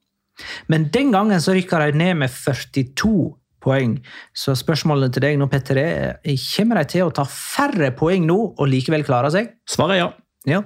[0.67, 3.33] Men den gangen så rykka de ned med 42
[3.65, 3.97] poeng.
[4.35, 8.37] Så spørsmålet til deg nå, Petter, er kommer de til å ta færre poeng nå
[8.53, 9.55] og likevel klare seg?
[9.69, 10.09] Svaret er ja.
[10.45, 10.61] Ja.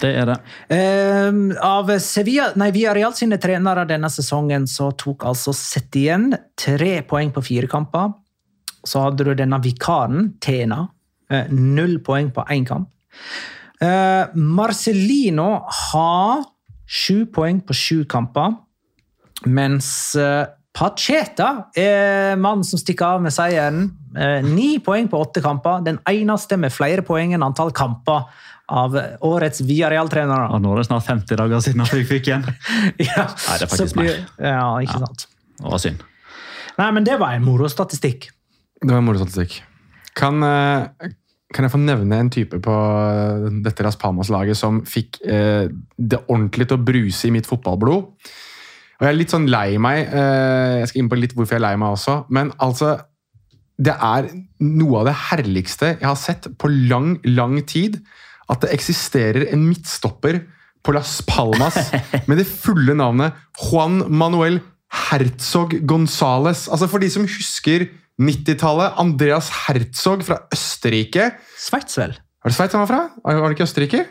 [0.00, 0.36] Det er det.
[0.74, 1.30] Eh,
[1.64, 7.44] av Sevilla, nei, Villarreal sine trenere denne sesongen så tok altså Setien tre poeng på
[7.46, 8.12] fire kamper.
[8.84, 10.88] Så hadde du denne vikaren, Tena,
[11.30, 12.90] eh, null poeng på én kamp.
[13.80, 16.44] Eh, Marcellino har
[16.86, 18.54] sju poeng på sju kamper,
[19.46, 20.44] mens eh,
[20.74, 23.92] Pacheta er mannen som stikker av med seieren.
[24.42, 28.26] Ni poeng på åtte kamper, den eneste med flere poeng enn antall kamper
[28.68, 28.94] av
[29.26, 30.46] årets Villarreal-trenere.
[30.54, 32.46] Og nå er det snart 50 dager siden at jeg fikk igjen.
[33.10, 35.26] Ja, Nei, det er faktisk så blir- Ja, ikke sant.
[35.60, 36.00] Det var synd.
[36.78, 38.30] Nei, men det var en morostatistikk.
[38.80, 39.60] Det var en morostatistikk.
[40.18, 41.10] Kan, eh,
[41.54, 46.22] kan jeg få nevne en type på eh, dette Las Palmas-laget som fikk eh, det
[46.26, 48.08] ordentlig til å bruse i mitt fotballblod?
[48.94, 50.06] Og jeg er litt sånn lei meg.
[50.08, 52.20] eh, jeg skal inn på litt hvorfor jeg er lei meg også.
[52.34, 52.96] Men altså
[53.76, 54.28] Det er
[54.62, 57.96] noe av det herligste jeg har sett på lang, lang tid.
[58.50, 60.42] At det eksisterer en midtstopper
[60.84, 61.78] på Las Palmas
[62.28, 63.32] med det fulle navnet
[63.70, 64.60] Juan Manuel
[65.08, 66.66] Herzog Gonzales.
[66.68, 67.86] Altså For de som husker
[68.20, 71.32] 90-tallet, Andreas Herzog fra Østerrike.
[71.58, 72.12] Sveits, vel?
[72.44, 73.00] Var det Sveits han var fra?
[73.24, 74.04] Var det ikke Østerrike?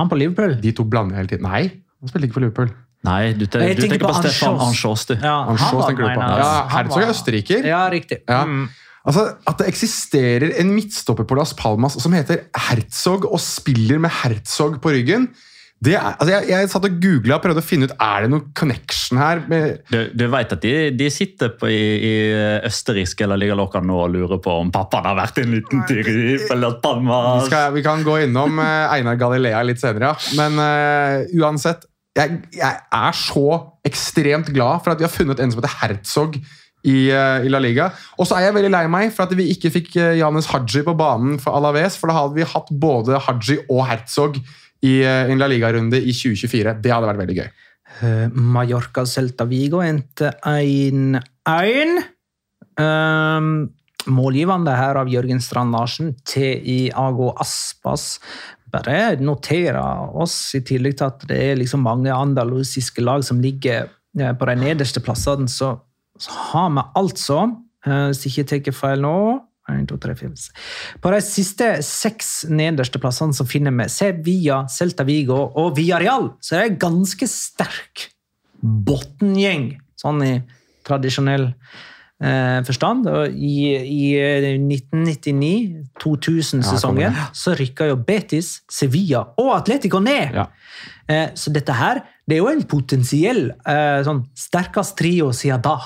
[0.00, 0.56] Han på Liverpool.
[0.60, 1.46] De to blander hele tiden.
[1.46, 1.68] Nei,
[2.00, 2.72] han spilte ikke for Liverpool.
[3.06, 5.14] Nei, du, te, du tenker tenker på, på Stefan du.
[5.22, 6.26] Ja, Anschos var- tenker du på.
[6.40, 7.68] Ja, Herzog er østerriker.
[7.68, 8.18] Ja, riktig.
[8.26, 8.40] Ja.
[8.48, 8.66] Mm.
[9.06, 14.14] Altså, At det eksisterer en midtstopper på Las Palmas som heter Herzog, og spiller med
[14.22, 15.30] Herzog på ryggen
[15.84, 18.30] det er, altså jeg, jeg satt og googla og prøvde å finne ut er det
[18.32, 19.42] noen connection her.
[19.50, 22.12] Med, Du, du vet at de, de sitter på i, i
[22.64, 26.08] østerriksk eller ligger loka nå og lurer på om pappaen har vært en liten tur
[26.08, 27.26] i Palmas.
[27.26, 30.32] Las vi, skal, vi kan gå innom eh, Einar Galilea litt senere, ja.
[30.40, 31.84] men uh, uansett
[32.16, 33.48] jeg, jeg er så
[33.84, 36.38] ekstremt glad for at vi har funnet en som heter Herzog
[36.86, 37.90] i, eh, i La Liga.
[38.16, 40.84] Og så er jeg veldig lei meg for at vi ikke fikk eh, Janes Haji
[40.86, 44.38] på banen for Alaves, for da hadde vi hatt både Haji og Herzog
[44.86, 46.76] i eh, en La Liga-runde i 2024.
[46.84, 47.48] Det hadde vært veldig gøy.
[47.96, 52.02] Uh, Mallorca Celta Vigo endte 1-1.
[52.76, 53.70] Um,
[54.12, 58.18] målgivende her av Jørgen Strand Larsen til Iago Aspas.
[58.74, 59.80] Bare notere
[60.12, 64.54] oss, i tillegg til at det er liksom mange andalusiske lag som ligger på de
[64.60, 65.74] nederste plassene, så,
[66.18, 67.38] så har vi altså,
[67.86, 69.16] eh, hvis jeg ikke tar feil nå
[69.66, 70.30] 1, 2, 3, 4,
[71.02, 76.30] På de siste seks nederste plassene så finner vi Sevilla, Celta Vigo og Villarreal.
[76.38, 78.14] Så det er en ganske sterk
[78.62, 80.42] bunngjeng, sånn i
[80.86, 81.50] tradisjonell
[82.22, 83.06] eh, forstand.
[83.10, 84.14] Og I, i
[84.54, 90.30] 1999-2000-sesongen Ja, så rykka jo Betis, Sevilla og Atletico ned.
[90.38, 90.46] Ja.
[91.10, 95.76] Eh, så dette her det er jo en potensiell eh, sånn sterkest trio siden da.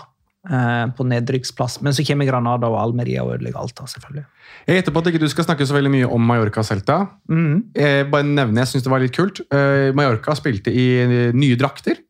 [0.48, 1.80] Eh, På nedrykksplass.
[1.82, 3.74] Men så kommer Granada og Almeria og ødelegger alt.
[3.76, 4.24] da, selvfølgelig.
[4.66, 7.00] Jeg gjetter på at ikke du skal snakke så veldig mye om Mallorca Celta.
[7.28, 7.72] Mm.
[7.76, 9.42] Jeg bare nevner, jeg synes det var litt kult.
[9.52, 10.86] Eh, Mallorca spilte i
[11.34, 12.00] nye drakter.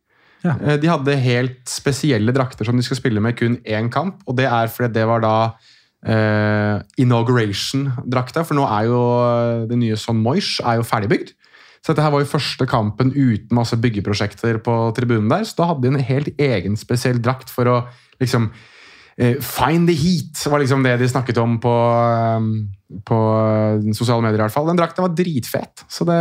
[0.44, 0.54] Ja.
[0.64, 4.36] Eh, De hadde helt spesielle drakter som de skal spille med kun én kamp, og
[4.40, 5.34] det er fordi det var da
[6.06, 11.34] eh, inauguration-drakta, for nå er jo eh, det nye Son Moish er jo ferdigbygd.
[11.80, 15.70] Så dette her var jo første kampen uten masse byggeprosjekter på tribunen der, så da
[15.70, 17.76] hadde de en helt egen spesiell drakt for å
[18.20, 18.50] liksom
[19.16, 24.20] eh, Find the heat var liksom det de snakket om på, eh, på eh, sosiale
[24.26, 24.42] medier.
[24.42, 24.68] i hvert fall.
[24.68, 26.20] Den drakten var dritfet, så det,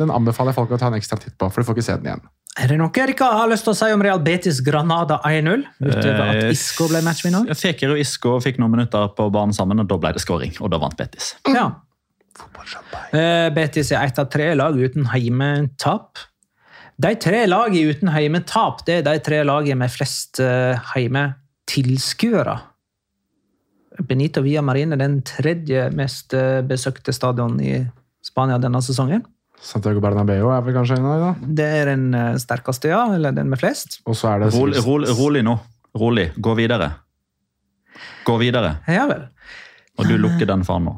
[0.00, 1.50] den anbefaler jeg folk å ta en ekstra titt på.
[1.52, 2.24] for du får ikke se den igjen.
[2.54, 5.64] Er det noe Erika har lyst til å si om Real Betis Granada 1-0?
[5.82, 7.48] Utover at Eh, Isco ble matchvinner?
[7.58, 10.54] Feker og Isco fikk noen minutter på banen sammen, og da ble det skåring.
[10.62, 11.32] Og da vant Betis.
[11.50, 11.72] Ja.
[13.14, 16.18] Eh, Betis er ett av tre lag uten heimetap.
[16.96, 22.54] De tre lagene uten heimetap det er de tre lagene med flest uh, heimetilskuere.
[24.06, 27.76] Benito Via Marine er den tredje mest eh, besøkte stadion i
[28.26, 29.22] Spania denne sesongen.
[29.64, 31.54] Santiago Bernabeu er vel kanskje en av dem.
[31.60, 33.04] Det er den eh, sterkeste, ja.
[33.14, 34.00] Eller den med flest.
[34.10, 35.54] Og så er det Rolig, rolig, rolig nå.
[35.94, 36.26] Rolig.
[36.42, 36.90] Gå videre.
[38.26, 38.76] Gå videre.
[38.90, 39.28] Ja vel.
[39.94, 40.96] Og du lukker den faen nå.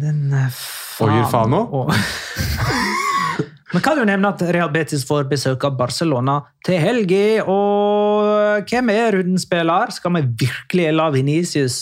[0.00, 1.60] Den eh, faen Oyer Fano?
[1.80, 1.92] og-
[3.74, 7.42] Men kan jo nevne at Real Betis får besøk av Barcelona til helga.
[7.50, 9.90] Og hvem er rundens spiller?
[9.90, 11.80] Skal vi virkelig la Venicius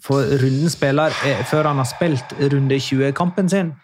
[0.00, 3.74] få rundens spiller eh, før han har spilt runde 20-kampen sin?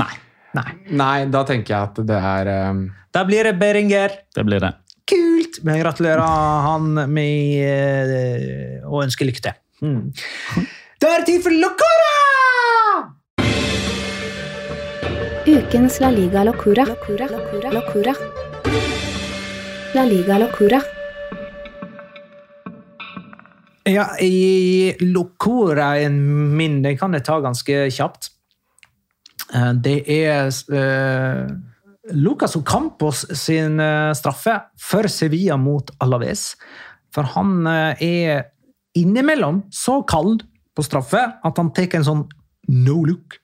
[0.00, 0.12] Nei,
[0.58, 0.68] Nei.
[0.98, 2.84] Nei, da tenker jeg at det er um...
[3.14, 4.12] Da blir det Beringer.
[4.36, 4.72] det blir det.
[5.10, 5.62] Kult!
[5.66, 6.20] Men gratulerer
[6.66, 9.56] han med eh, og ønsker lykke til.
[9.80, 10.66] Mm.
[11.00, 12.16] Da er det tid for Locora!
[15.48, 16.84] Ukens La Liga Locura.
[16.84, 17.24] Locura.
[17.32, 17.70] Locura.
[17.72, 18.12] Locura.
[19.96, 20.82] La Liga Locura.
[23.88, 26.20] Ja, i Locoraen
[26.58, 28.28] min, den kan jeg ta ganske kjapt.
[29.54, 31.48] Eh, Det er uh,
[32.12, 36.58] Lucas Ocampos sin eh, straffe for Sevilla mot Alaves.
[37.08, 38.50] For han er
[38.92, 40.44] innimellom så kald
[40.76, 42.24] på straffe at han tar en sånn
[42.70, 43.38] no look.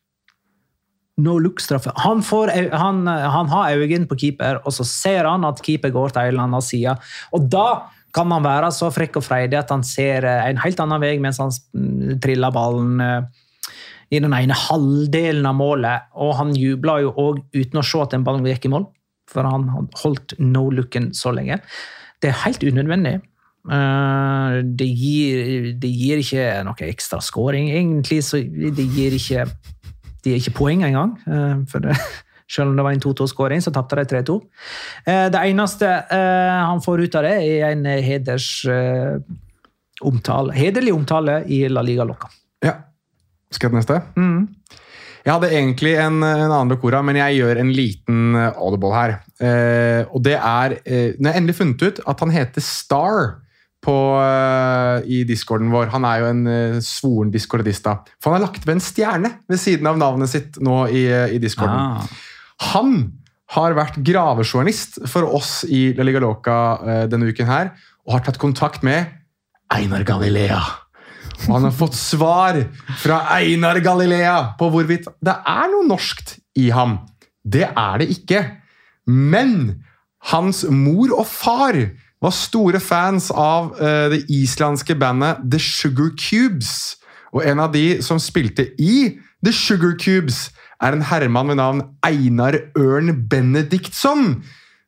[1.16, 1.95] No look-straffe.
[2.05, 6.22] Han, han, han har øynene på keeper, og så ser han at keeper går til
[6.22, 6.93] en eller annen side.
[7.33, 7.68] Og da
[8.16, 11.16] kan han være så frekk og freidig at han ser eh, en helt annen vei
[11.20, 13.43] mens han mm, triller ballen eh,
[14.14, 16.09] i den ene halvdelen av målet.
[16.14, 18.87] Og han jubla jo òg uten å se at den ballen gikk i mål,
[19.33, 19.68] for han
[20.03, 21.59] holdt no-looken så lenge.
[22.22, 23.18] Det er helt unødvendig.
[23.70, 27.68] Eh, Det gir, det gir ikke noe ekstra scoring.
[27.70, 29.46] Egentlig så det gir ikke
[30.24, 31.16] det gir ikke poeng engang.
[31.26, 31.96] eh, For det,
[32.50, 34.40] selv om det var en 2-2-skåring, så tapte de 3-2.
[35.06, 38.66] Eh, Det eneste han får ut av det, er en heders
[40.04, 42.28] omtale, hederlig omtale i La Liga Loca.
[42.64, 42.74] Ja.
[43.50, 44.00] Skal jeg til neste?
[45.26, 49.16] Jeg hadde egentlig en, en annen Locora, men jeg gjør en liten audible her.
[49.42, 50.76] Eh, og det er
[51.18, 53.18] Når jeg endelig funnet ut at han heter Star
[53.85, 58.01] på, eh, i discorden vår Han er jo en eh, svoren discordista.
[58.20, 61.37] For han har lagt ved en stjerne ved siden av navnet sitt nå i, eh,
[61.37, 61.77] i discorden.
[61.77, 62.07] Ah.
[62.72, 62.97] Han
[63.55, 66.57] har vært gravejournalist for oss i La Liga Loca
[67.07, 67.70] denne uken her,
[68.03, 69.07] og har tatt kontakt med
[69.70, 70.59] Einar Galilea.
[71.45, 72.59] Og han har fått svar
[72.99, 76.99] fra Einar Galilea på hvorvidt det er noe norskt i ham.
[77.47, 78.43] Det er det ikke.
[79.07, 79.85] Men
[80.33, 81.79] hans mor og far
[82.22, 86.96] var store fans av uh, det islandske bandet The Sugar Cubes.
[87.36, 90.46] Og en av de som spilte i The Sugar Cubes,
[90.82, 94.42] er en herremann ved navn Einar Ørn Benediktsson.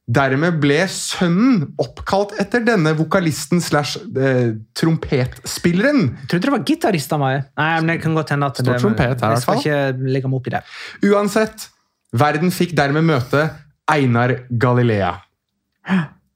[0.08, 6.06] Dermed ble sønnen oppkalt etter denne vokalisten slash eh, trompetspilleren.
[6.22, 7.48] Jeg trodde det var gitarist av meg.
[7.60, 10.40] Nei, men det kan godt hende at det, trompet her, Jeg skal ikke legge meg
[10.40, 10.62] opp i det.
[11.10, 11.68] Uansett,
[12.24, 13.50] verden fikk dermed møte
[13.88, 15.12] Einar Galilea.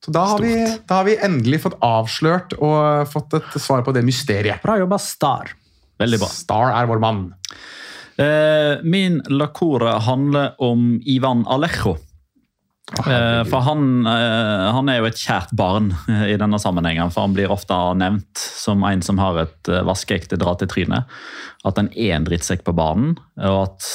[0.04, 0.54] Så da har, vi,
[0.88, 4.62] da har vi endelig fått avslørt og fått et svar på det mysteriet.
[4.64, 5.52] Bra jobba, Star.
[6.02, 6.30] Veldig bra.
[6.34, 7.20] Star er vår mann.
[8.18, 11.94] Eh, min Lacora handler om Ivan Alejo.
[12.92, 17.26] Eh, for han, eh, han er jo et kjært barn eh, i denne sammenhengen, for
[17.26, 21.08] han blir ofte nevnt som en som har et vaskeekte dra til trynet.
[21.66, 23.14] At han er en drittsekk på banen.
[23.38, 23.86] Og at,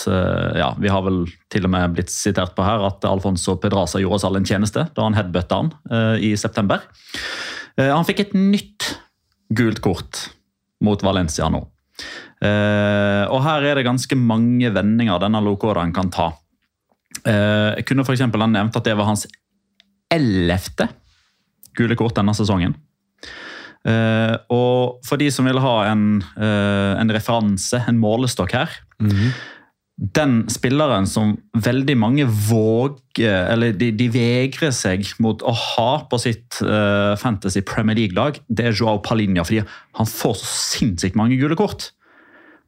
[0.56, 4.22] ja, Vi har vel til og med blitt sitert på her at Alfonso Pedraza gjorde
[4.22, 5.74] oss alle en tjeneste da han headbutta han
[6.24, 6.86] i september.
[7.78, 8.92] Eh, han fikk et nytt
[9.58, 10.28] gult kort
[10.84, 11.62] mot Valencia nå.
[12.44, 16.32] Eh, og her er det ganske mange vendinger denne lokoren kan ta.
[17.28, 19.26] Eh, jeg kunne eksempel ha nevnt at det var hans
[20.14, 20.88] ellevte
[21.78, 22.78] gule kort denne sesongen.
[23.88, 28.82] Eh, og for de som vil ha en, eh, en referanse, en målestokk her
[29.98, 36.20] den spilleren som veldig mange våger Eller de, de vegrer seg mot å ha på
[36.22, 36.60] sitt
[37.18, 39.42] Fantasy Premier League-lag, det er Joao Palinja.
[39.42, 39.64] Fordi
[39.98, 41.90] han får så sinnssykt mange gule kort.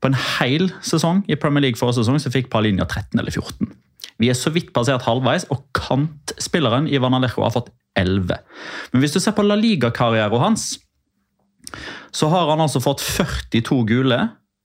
[0.02, 3.70] På en hel sesong i Premier League forrige sesong så fikk Palinja 13 eller 14.
[4.20, 8.36] Vi er så vidt passert halvveis, og kantspilleren Ivan Alejo har fått 11.
[8.94, 10.74] Men hvis du ser på La Liga-karrieren hans,
[12.16, 14.20] så har han altså fått 42 gule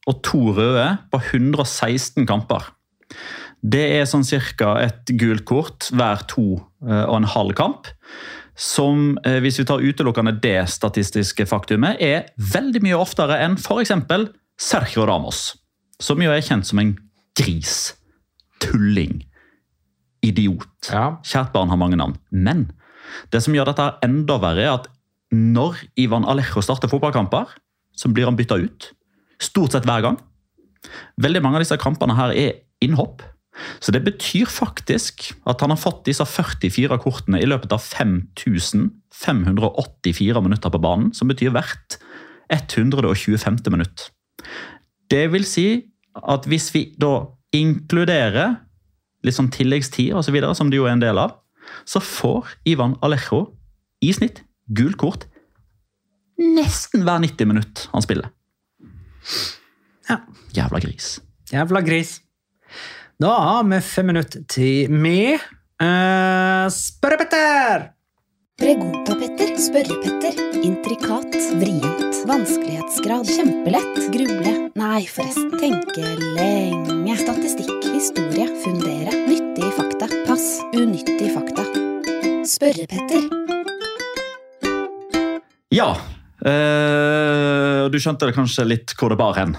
[0.09, 2.70] og to røde på 116 kamper.
[3.64, 4.74] Det er sånn ca.
[4.84, 7.88] et gult kort hver to eh, og en halv kamp.
[8.55, 13.94] Som, eh, hvis vi tar utelukkende det statistiske faktumet, er veldig mye oftere enn f.eks.
[14.61, 15.55] Sergio Ramos.
[15.98, 16.92] Som jo er kjent som en
[17.38, 17.94] gris.
[18.61, 19.22] Tulling.
[20.25, 20.91] Idiot.
[20.91, 21.18] Ja.
[21.27, 22.16] Kjært barn har mange navn.
[22.33, 22.68] Men
[23.33, 24.87] det som gjør dette enda verre, er at
[25.35, 27.47] når Ivan Alejo starter fotballkamper,
[27.95, 28.81] så blir han bytta ut.
[29.43, 30.16] Stort sett hver gang.
[31.20, 32.53] Veldig mange av disse kampene her er
[32.85, 33.18] innhopp.
[33.79, 35.14] Så det betyr faktisk
[35.47, 41.29] at han har fått disse 44 kortene i løpet av 5584 minutter på banen, som
[41.31, 41.99] betyr hvert
[42.53, 43.70] 125.
[43.70, 44.11] minutt.
[45.11, 48.57] Det vil si at hvis vi da inkluderer
[49.25, 51.39] litt sånn tilleggstid og så som det jo er en del av,
[51.89, 53.57] så får Ivan Alejo
[54.05, 55.27] i snitt gult kort
[56.39, 58.31] nesten hver 90 minutt han spiller.
[60.09, 60.20] Ja.
[60.55, 61.18] Jævla gris.
[61.53, 62.20] Jævla gris.
[63.20, 65.39] Da har vi fem minutter til med
[65.81, 67.93] uh, Spørrepetter!
[68.55, 76.05] Pregunta-Petter, Spørre-Petter, intrikat, vrient, vanskelighetsgrad, kjempelett, gruble, nei forresten, tenke
[76.36, 81.66] lenge, statistikk, historie, fundere, nyttige fakta, pass, unyttige fakta.
[82.46, 83.26] Spørre-Petter.
[85.74, 85.90] Ja.
[86.46, 89.57] eh, du skjønte det kanskje litt hvor det bar hen,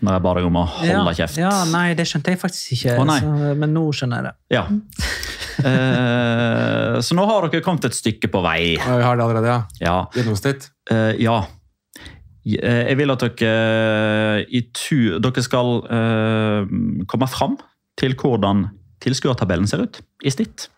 [0.00, 1.42] når jeg ba deg om å holde ja, kjeft.
[1.44, 2.96] Ja, nei, det skjønte jeg faktisk ikke.
[3.04, 4.36] oh, så, men nå skjønner jeg det.
[4.56, 4.64] Ja.
[5.58, 8.74] Eh, så nå har dere kommet et stykke på vei.
[8.76, 9.60] Ja, Vi har det allerede, ja.
[9.80, 9.96] Ja.
[10.14, 10.70] Gjennomsnitt.
[10.90, 11.38] Eh, ja.
[12.46, 16.70] Eh, Jeg vil at dere i tur Dere skal eh,
[17.10, 17.58] komme fram
[18.00, 18.68] til hvordan
[19.04, 20.68] tilskuertabellen ser ut i snitt.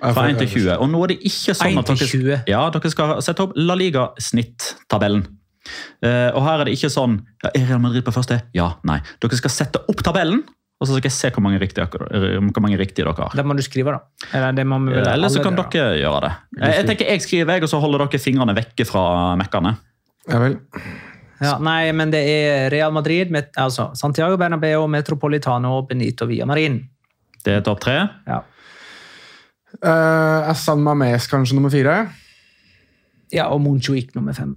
[0.00, 0.78] Fra 1 til 20.
[0.80, 2.38] Og nå er det ikke sånn 1 at dere, 20.
[2.48, 5.26] ja, dere skal sette opp La Liga-snitttabellen.
[6.00, 8.38] Uh, og her er det ikke sånn ja, Er Real Madrid på første?
[8.56, 8.96] Ja, nei.
[9.20, 10.40] Dere skal sette opp tabellen,
[10.80, 13.36] og så skal jeg se hvor mange riktige, hvor mange riktige dere har.
[13.36, 14.28] Det må du skrive, da.
[14.32, 16.32] Eller, det må vi vel Eller så kan dere, dere gjøre det.
[16.56, 19.04] Jeg, jeg tenker jeg skriver, jeg, og så holder dere fingrene vekke fra
[19.40, 19.74] mekkene.
[20.30, 20.56] Ja vel.
[21.40, 26.82] Ja, nei, men det er Real Madrid, med, altså Santiago Bernabeu, Metropolitano og Benito Villamarin.
[27.44, 28.00] Det er topp tre.
[28.28, 28.42] Ja.
[29.80, 32.02] Uh, er San Mames kanskje nummer fire?
[33.34, 34.56] ja, og Montjuic nummer fem.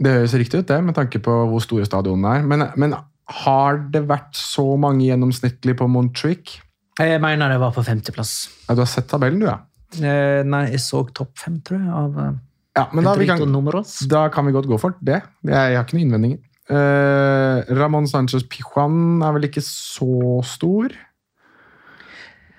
[0.00, 2.46] Det høres riktig ut, det, med tanke på hvor store stadionene er.
[2.48, 2.96] Men, men
[3.30, 6.58] har det vært så mange gjennomsnittlig på Montreux?
[7.00, 8.34] Jeg mener det var på femteplass.
[8.66, 9.60] Ja, du har sett tabellen, du, ja?
[9.98, 12.34] Eh, nei, jeg så topp fem, tror jeg, av eh,
[12.78, 13.42] Ja, men da, vi kan,
[14.10, 15.22] da kan vi godt gå for det.
[15.48, 16.42] jeg har ikke noen innvendinger.
[16.70, 20.94] Eh, Ramón Sánchez Pijuan er vel ikke så stor?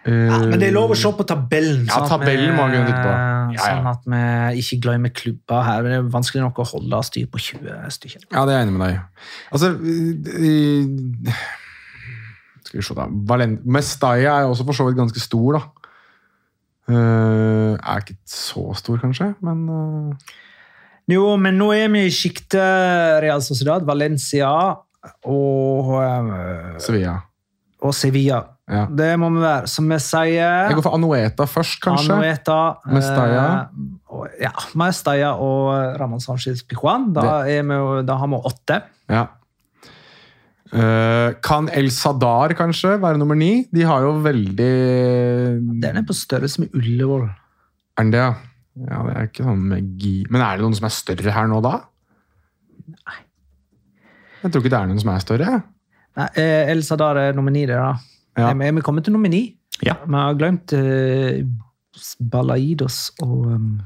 [0.01, 1.83] Ja, men det er lov å se på tabellen.
[1.85, 3.11] Ja, sånn at tabellen må vi titte på.
[3.11, 3.65] Ja, ja.
[3.67, 5.83] Sånn at vi ikke glemmer klubber her.
[5.85, 8.23] Det er vanskelig nok å holde styr på 20 stykker.
[8.31, 8.95] Ja, det er jeg enig med deg.
[9.53, 9.69] Altså
[10.41, 11.35] i-
[12.65, 13.05] Skal vi se, da.
[13.29, 15.63] Valen Mestalla er også for så vidt ganske stor, da.
[16.91, 20.31] Uh, er ikke så stor, kanskje, men uh...
[21.11, 24.49] Jo, men nå er vi i sjiktet Real Sociedad, Valencia
[25.27, 27.17] og, uh, Sevilla.
[27.81, 28.41] og Sevilla.
[28.71, 28.85] Ja.
[28.87, 29.67] Det må vi være.
[29.67, 32.15] Som vi sier Jeg går for Anueta først, kanskje.
[32.15, 33.43] Anueta, Mestaya.
[33.43, 37.09] eh, og, ja, Mestaya og Ramón Sánchez Pijuan.
[37.15, 37.43] Da,
[38.07, 38.81] da har vi åtte.
[39.11, 39.27] Ja.
[40.71, 43.65] Uh, kan El Sadar kanskje være nummer ni?
[43.75, 44.69] De har jo veldig
[45.83, 47.25] Den er på størrelse med Ullevål.
[47.99, 48.31] Er den det, ja?
[48.87, 50.13] Ja, det er ikke sånn magi...
[50.31, 51.73] Men er det noen som er større her nå, da?
[52.87, 53.17] Nei.
[54.45, 55.57] Jeg tror ikke det er noen som er større.
[56.21, 57.91] Nei, eh, El Sadar er nummer ni, det da.
[58.37, 58.53] Ja.
[58.53, 59.57] Vi- Er kommet til nummer ni?
[59.83, 59.95] Ja.
[60.05, 61.41] Vi har glemt uh,
[62.31, 63.81] Balaidos og um,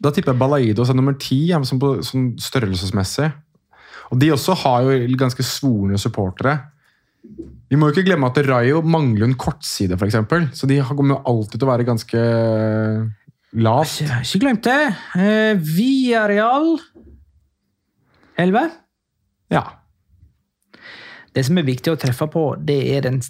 [0.00, 3.30] Da tipper jeg Balaidos er nummer ti, ja, sånn, sånn størrelsesmessig.
[4.10, 6.54] Og de også har jo ganske svorne supportere.
[7.68, 10.16] Vi må jo ikke glemme at Rayo mangler en kortside, f.eks.
[10.56, 12.22] Så de kommer jo alltid til å være ganske
[13.60, 14.00] lavt.
[14.00, 14.78] Jeg har ikke glemt det.
[15.14, 16.72] Uh, Via Real
[18.40, 18.70] 11.
[19.52, 19.62] Ja.
[21.34, 23.20] Det som er viktig å treffe på, det er den,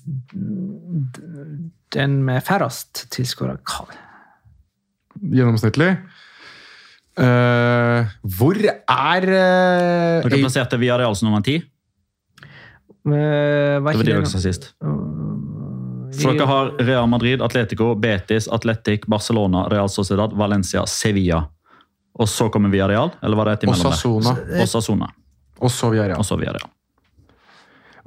[1.96, 3.58] den med færrest tilskuere.
[5.20, 5.92] Gjennomsnittlig.
[7.20, 8.08] Uh,
[8.38, 11.58] hvor er uh, Dere plasserte Real som nummer ti.
[13.04, 14.72] Var Det var det dere sa sist.
[16.20, 21.44] For dere har Real Madrid, Atletico, Betis, Atletic, Barcelona, Real Sociedad, Valencia, Sevilla.
[22.20, 23.12] Og så kommer Villarreal?
[23.22, 23.94] Eller var det et imellom der?
[23.94, 24.34] Osasuna.
[24.64, 25.08] Osasuna.
[25.60, 25.70] Og
[26.26, 26.70] så Villarreal.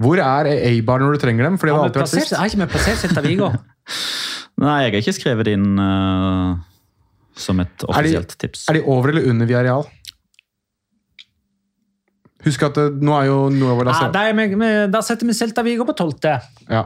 [0.02, 1.57] Hvor er Eibar når du trenger dem?
[1.61, 2.38] Fordi det Har vi alltid vært plassert, sist.
[2.40, 3.49] har ikke vi plassert Celta Vigo?
[4.64, 6.56] Nei, jeg har ikke skrevet inn uh,
[7.36, 8.68] som et offisielt tips.
[8.70, 9.86] Er de over eller under Villarreal?
[12.44, 15.86] Husk at det, nå er jo Nuevo La Ja, da, er setter vi Celta Vigo
[15.88, 16.34] på tolvte.
[16.68, 16.82] ja.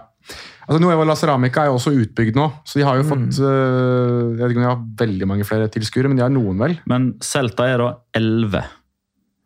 [0.68, 3.10] altså, Nuevo Laceramica er jo også utbygd nå, så de har jo Mm.
[3.10, 6.30] fått øh, Jeg vet ikke om de har veldig mange flere tilskuere, men de har
[6.30, 6.78] noen, vel?
[6.86, 8.64] Men Celta er da 11.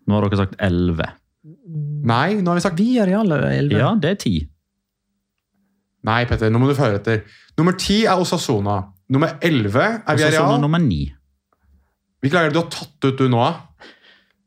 [0.08, 1.08] Nå har dere sagt 11.
[2.08, 3.80] Nei, nå har vi sagt Villarreal er elleve.
[3.82, 4.36] Ja, det er 10.
[6.10, 7.24] Nei, Petter, nå må du høre etter.
[7.60, 8.80] Nummer ti er Osasona.
[9.12, 10.48] Nummer elleve er Villarreal.
[10.48, 11.02] Osasona nummer 9.
[12.22, 13.44] Hvilke lag er det du har tatt ut du nå?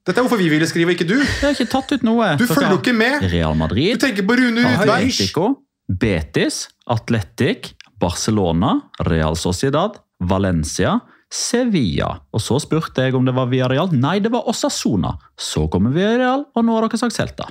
[0.05, 1.17] Dette er hvorfor vi ville skrive, ikke du.
[1.17, 2.35] Jeg har ikke tatt ut noe.
[2.37, 3.25] Du Dere følger jo ikke med.
[3.33, 4.65] Real Madrid, Du tenker på Rune.
[4.75, 5.47] Atletico,
[5.89, 8.75] Betis, Atletic, Barcelona,
[9.09, 10.99] Real Sociedad, Valencia,
[11.35, 12.13] Sevilla.
[12.35, 13.91] Og så spurte jeg om det var Villarreal.
[13.99, 15.17] Nei, det var Osasona.
[15.35, 17.51] Så kommer Villarreal, og nå har dere sagt Celta.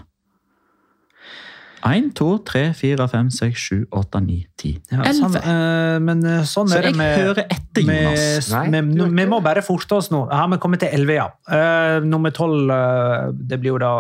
[1.83, 5.17] 1, 2, 3, 4, 5, 6, 7, 8, 9, 10, Ja, 11.
[5.17, 8.51] sånn, eh, men eh, sånn Så er det jeg hører etter, Jonas.
[8.53, 10.23] Nei, med, du vi må bare forte oss nå.
[10.31, 11.27] Har vi kommet til 11, ja.
[11.43, 13.93] Uh, nummer 12, uh, det blir jo da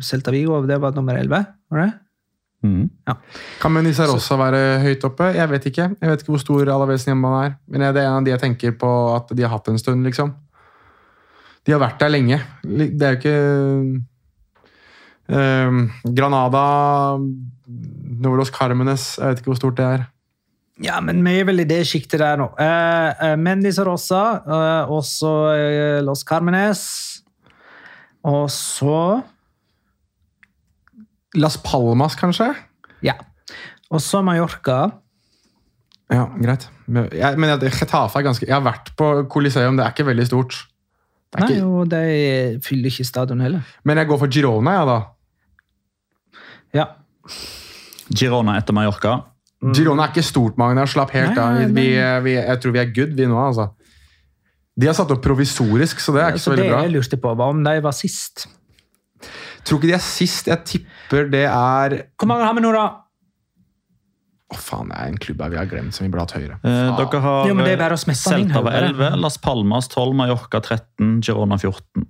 [0.00, 1.90] Celta Vigo, det var nummer 11, var det?
[2.60, 2.90] Mm.
[3.60, 5.30] Kan Menisa også være høyt oppe?
[5.32, 5.86] Jeg vet ikke.
[5.96, 7.56] Jeg vet ikke hvor stor Alaves hjemmebane er.
[7.66, 10.04] Men det er en av de jeg tenker på at de har hatt en stund,
[10.04, 10.34] liksom.
[11.66, 12.40] De har vært der lenge.
[12.64, 13.40] Det er jo ikke
[15.28, 15.82] um,
[16.16, 16.64] Granada
[18.20, 20.08] Novelos Carmenes Jeg vet ikke hvor stort det er.
[20.80, 22.48] Ja, men vi er vel i det sjiktet der nå.
[22.56, 25.04] Uh, uh, Mendis og Rossa, eh, og
[25.52, 26.84] eh, Los Carmenes.
[28.24, 29.20] Og så
[31.38, 32.48] Las Palmas, kanskje?
[33.06, 33.14] Ja.
[33.90, 34.90] Og så Mallorca.
[36.10, 36.68] Ja, greit.
[36.90, 40.26] Men jeg, men Getafe er ganske Jeg har vært på Coliseum, det er ikke veldig
[40.26, 40.56] stort.
[41.30, 43.62] Det er Nei, ikke, og de fyller ikke stadion heller.
[43.86, 44.96] men jeg går for Girona, ja, da.
[46.74, 46.86] Ja.
[48.10, 49.20] Girona etter Mallorca.
[49.76, 50.86] Girona er ikke stort, Magna.
[50.88, 51.54] Slapp helt av.
[51.60, 51.86] nei, Vi,
[52.26, 53.68] vi, jeg tror vi er good, vi nå, altså.
[54.80, 56.82] De har satt opp provisorisk, så det er ikke så Så det veldig bra.
[56.86, 58.46] jeg lurte på, var om de var sist.
[59.64, 60.48] Tror ikke de er sist.
[60.50, 62.88] Jeg tipper det er Hvor mange har vi nå, da?
[64.50, 66.56] Å, faen, det er en klubb her vi har glemt som vi burde hatt høyere.
[66.66, 70.62] Eh, dere har Jo, det er bare å Celta var 11, Las Palmas 12, Mallorca
[70.64, 72.08] 13, Girona 14.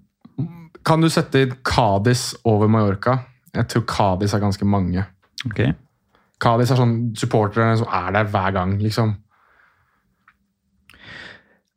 [0.86, 3.18] Kan du sette inn Cádiz over Mallorca?
[3.52, 5.04] Jeg tror Cádiz er ganske mange.
[5.50, 5.74] Okay.
[6.40, 9.18] Cádiz er sånn supportere som er der hver gang, liksom.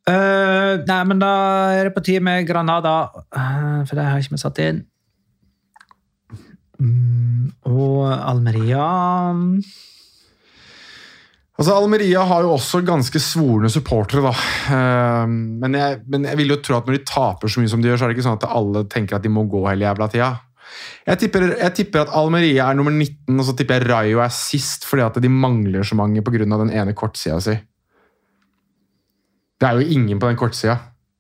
[0.04, 1.34] Uh, nei, men da
[1.76, 4.82] er det på tide med Granada, eh, for det har ikke vi satt inn.
[6.84, 8.84] Mm, og Almeria
[11.53, 14.31] Altså, Almeria har jo også ganske svorne supportere, da.
[14.73, 17.84] Eh, Men jeg, men jeg vil jo tro at når de taper så mye som
[17.84, 19.85] de gjør, så er det ikke sånn at alle tenker at de må gå hele
[19.85, 20.31] jævla tida.
[21.05, 24.34] Jeg tipper, jeg tipper at Almeria er nummer 19, og så tipper jeg Rayo er
[24.34, 26.41] sist fordi at de mangler så mange pga.
[26.41, 27.53] den ene kortsida si.
[29.60, 30.80] Det er jo ingen på den kortsida.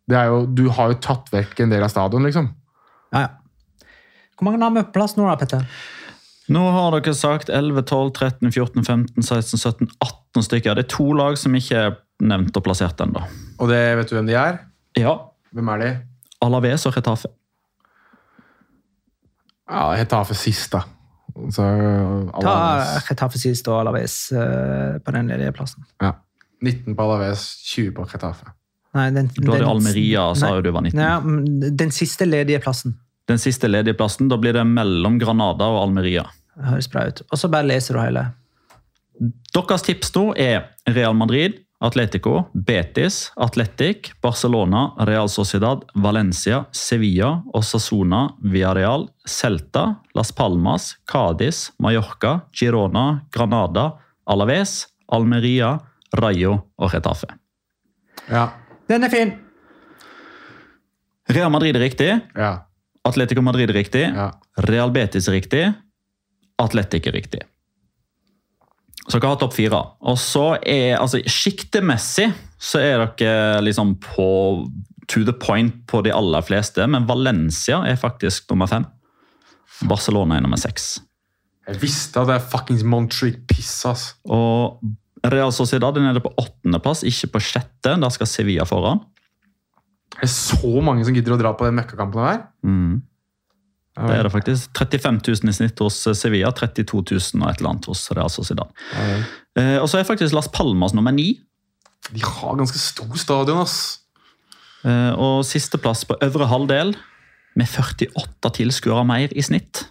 [0.09, 2.49] Jo, du har jo tatt vekk en del av stadion, liksom.
[3.13, 3.29] Ja, ja.
[4.43, 5.67] Hvor mange har vi på plass nå, da, Petter?
[6.51, 10.75] Nå har dere sagt 11, 12, 13, 14, 15, 16, 17, 18 stykker.
[10.75, 11.93] Det er to lag som ikke er
[12.23, 13.21] nevnt og plassert ennå.
[13.63, 14.59] Og det vet du hvem de er?
[14.99, 15.13] Ja.
[15.55, 15.91] Hvem er de?
[16.43, 17.31] Alaves og Retafe.
[19.71, 20.83] Ja, Retafe sist, da.
[21.49, 22.51] Så, Ta
[22.83, 25.87] Retafe Getafe sist og Alaves uh, på den ledige plassen.
[26.03, 26.11] Ja.
[26.63, 28.51] 19 på Alaves, 20 på Retafe.
[28.93, 30.99] Nei, den, du hadde den- Almeria, sa jo du var 19.
[30.99, 32.99] Nei, den siste ledige plassen.
[33.29, 36.25] Den siste ledige plassen, da blir det mellom Granada og Almeria.
[36.53, 37.21] Det Høres bra ut.
[37.31, 38.25] Og så bare leser du hele.
[39.53, 48.37] Deres tips nå er Real Madrid, Atletico, Betis, Atletic, Barcelona, Real Sociedad, Valencia, Sevilla, Osasuna,
[48.41, 55.79] Villarreal, Celta, Las Palmas, Cádiz, Mallorca, Girona, Granada, Alaves, Almeria,
[56.15, 57.27] Rayo og Retafe.
[58.29, 58.47] Ja.
[58.87, 59.33] Den er fin!
[61.31, 62.53] Real Madrid er riktig, ja.
[63.07, 64.29] Atletico Madrid er riktig, ja.
[64.69, 65.63] Real Betis er riktig,
[66.61, 67.43] Atletic riktig.
[69.03, 69.81] Så dere har topp fire.
[70.07, 72.29] Og så er, altså Sjiktemessig
[72.61, 74.27] så er dere liksom på
[75.11, 78.85] to the point på de aller fleste, men Valencia er faktisk nummer fem.
[79.89, 81.01] Barcelona er nummer seks.
[81.67, 84.13] Jeg visste at det er fuckings Montreal piss, ass.
[84.23, 84.79] Og
[85.31, 87.95] Real Sociedad er nede på åttendeplass, ikke på sjette.
[87.99, 89.03] Der skal Sevilla foran.
[90.13, 92.43] Det er så mange som gidder å dra på den møkkakampen der.
[92.65, 93.01] Mm.
[93.93, 94.71] Det er det faktisk.
[94.73, 98.71] 35 000 i snitt hos Sevilla, 32 000 og et eller annet hos Real Sociedad.
[98.93, 99.25] Ja, vel.
[99.61, 101.35] Eh, og så er faktisk Las Palmas nummer ni.
[102.09, 104.01] De har ganske stor stadion, ass.
[104.83, 106.95] Eh, og sisteplass på øvre halvdel,
[107.53, 109.85] med 48 tilskuere mer i snitt.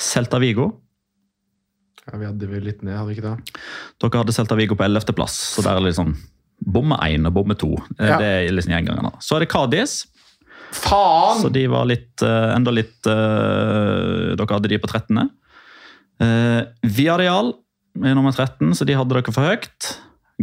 [0.00, 0.72] Celta Vigo.
[2.04, 3.60] Ja, vi hadde vel litt ned, hadde vi ikke det?
[4.02, 5.14] Dere hadde Celta Vigo på 11.
[5.16, 6.16] plass, så der er det liksom
[6.60, 7.72] bomme én og bomme to.
[7.98, 8.18] Eh, Ja.
[8.18, 9.12] Det er liksom gjengangerne.
[9.20, 10.04] Så er det Kadis.
[10.74, 11.40] Faen!
[11.42, 15.30] Så de var litt, eh, enda litt eh, Dere hadde de på 13.
[16.22, 17.52] Uh, Viareal
[18.02, 19.88] er nummer 13, så de hadde dere for høyt.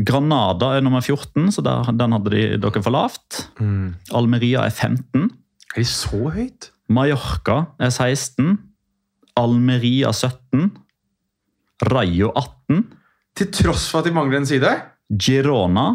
[0.07, 3.45] Granada er nummer 14, så der, den hadde de, dere for lavt.
[3.59, 3.95] Mm.
[4.15, 5.29] Almeria er 15.
[5.75, 6.69] Er de så høyt?
[6.91, 8.57] Mallorca er 16.
[9.39, 10.71] Almeria 17.
[11.87, 12.83] Rayo 18.
[13.39, 14.71] Til tross for at de mangler en side?
[15.17, 15.87] Girona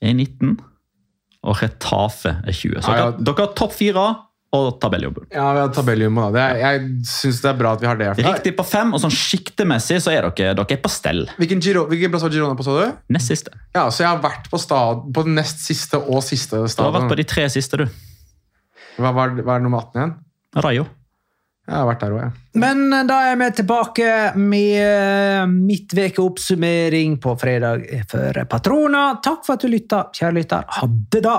[0.00, 0.54] er 19.
[1.44, 2.80] Og Retafe er 20.
[2.80, 4.04] Så dere, dere har topp fire
[4.54, 5.26] og tabelljobben.
[5.34, 6.36] Ja, vi har tabelljobben.
[6.38, 6.80] Er- Jeg
[7.10, 8.12] syns det er bra at vi har det.
[8.24, 11.26] Riktig på fem, og sånn sjiktemessig så er dere, dere er på stell.
[11.36, 12.92] Hvilken, Giro, hvilken plass var Girona på, sa du?
[13.10, 13.50] Nest siste.
[13.74, 16.92] Ja, Så jeg har vært på, stad, på den nest siste og siste Du har
[16.94, 17.86] vært på de tre siste, du.
[18.96, 20.14] Hva, var, hva er nummer 18 igjen?
[20.62, 20.86] Rayo.
[21.64, 22.32] Jeg har vært der òg, jeg.
[22.60, 29.06] Men eh, da er vi tilbake med eh, midtvekeoppsummering på fredag for Patrona.
[29.24, 30.66] Takk for at du lytta, kjære lytter.
[30.80, 31.38] Ha det, da!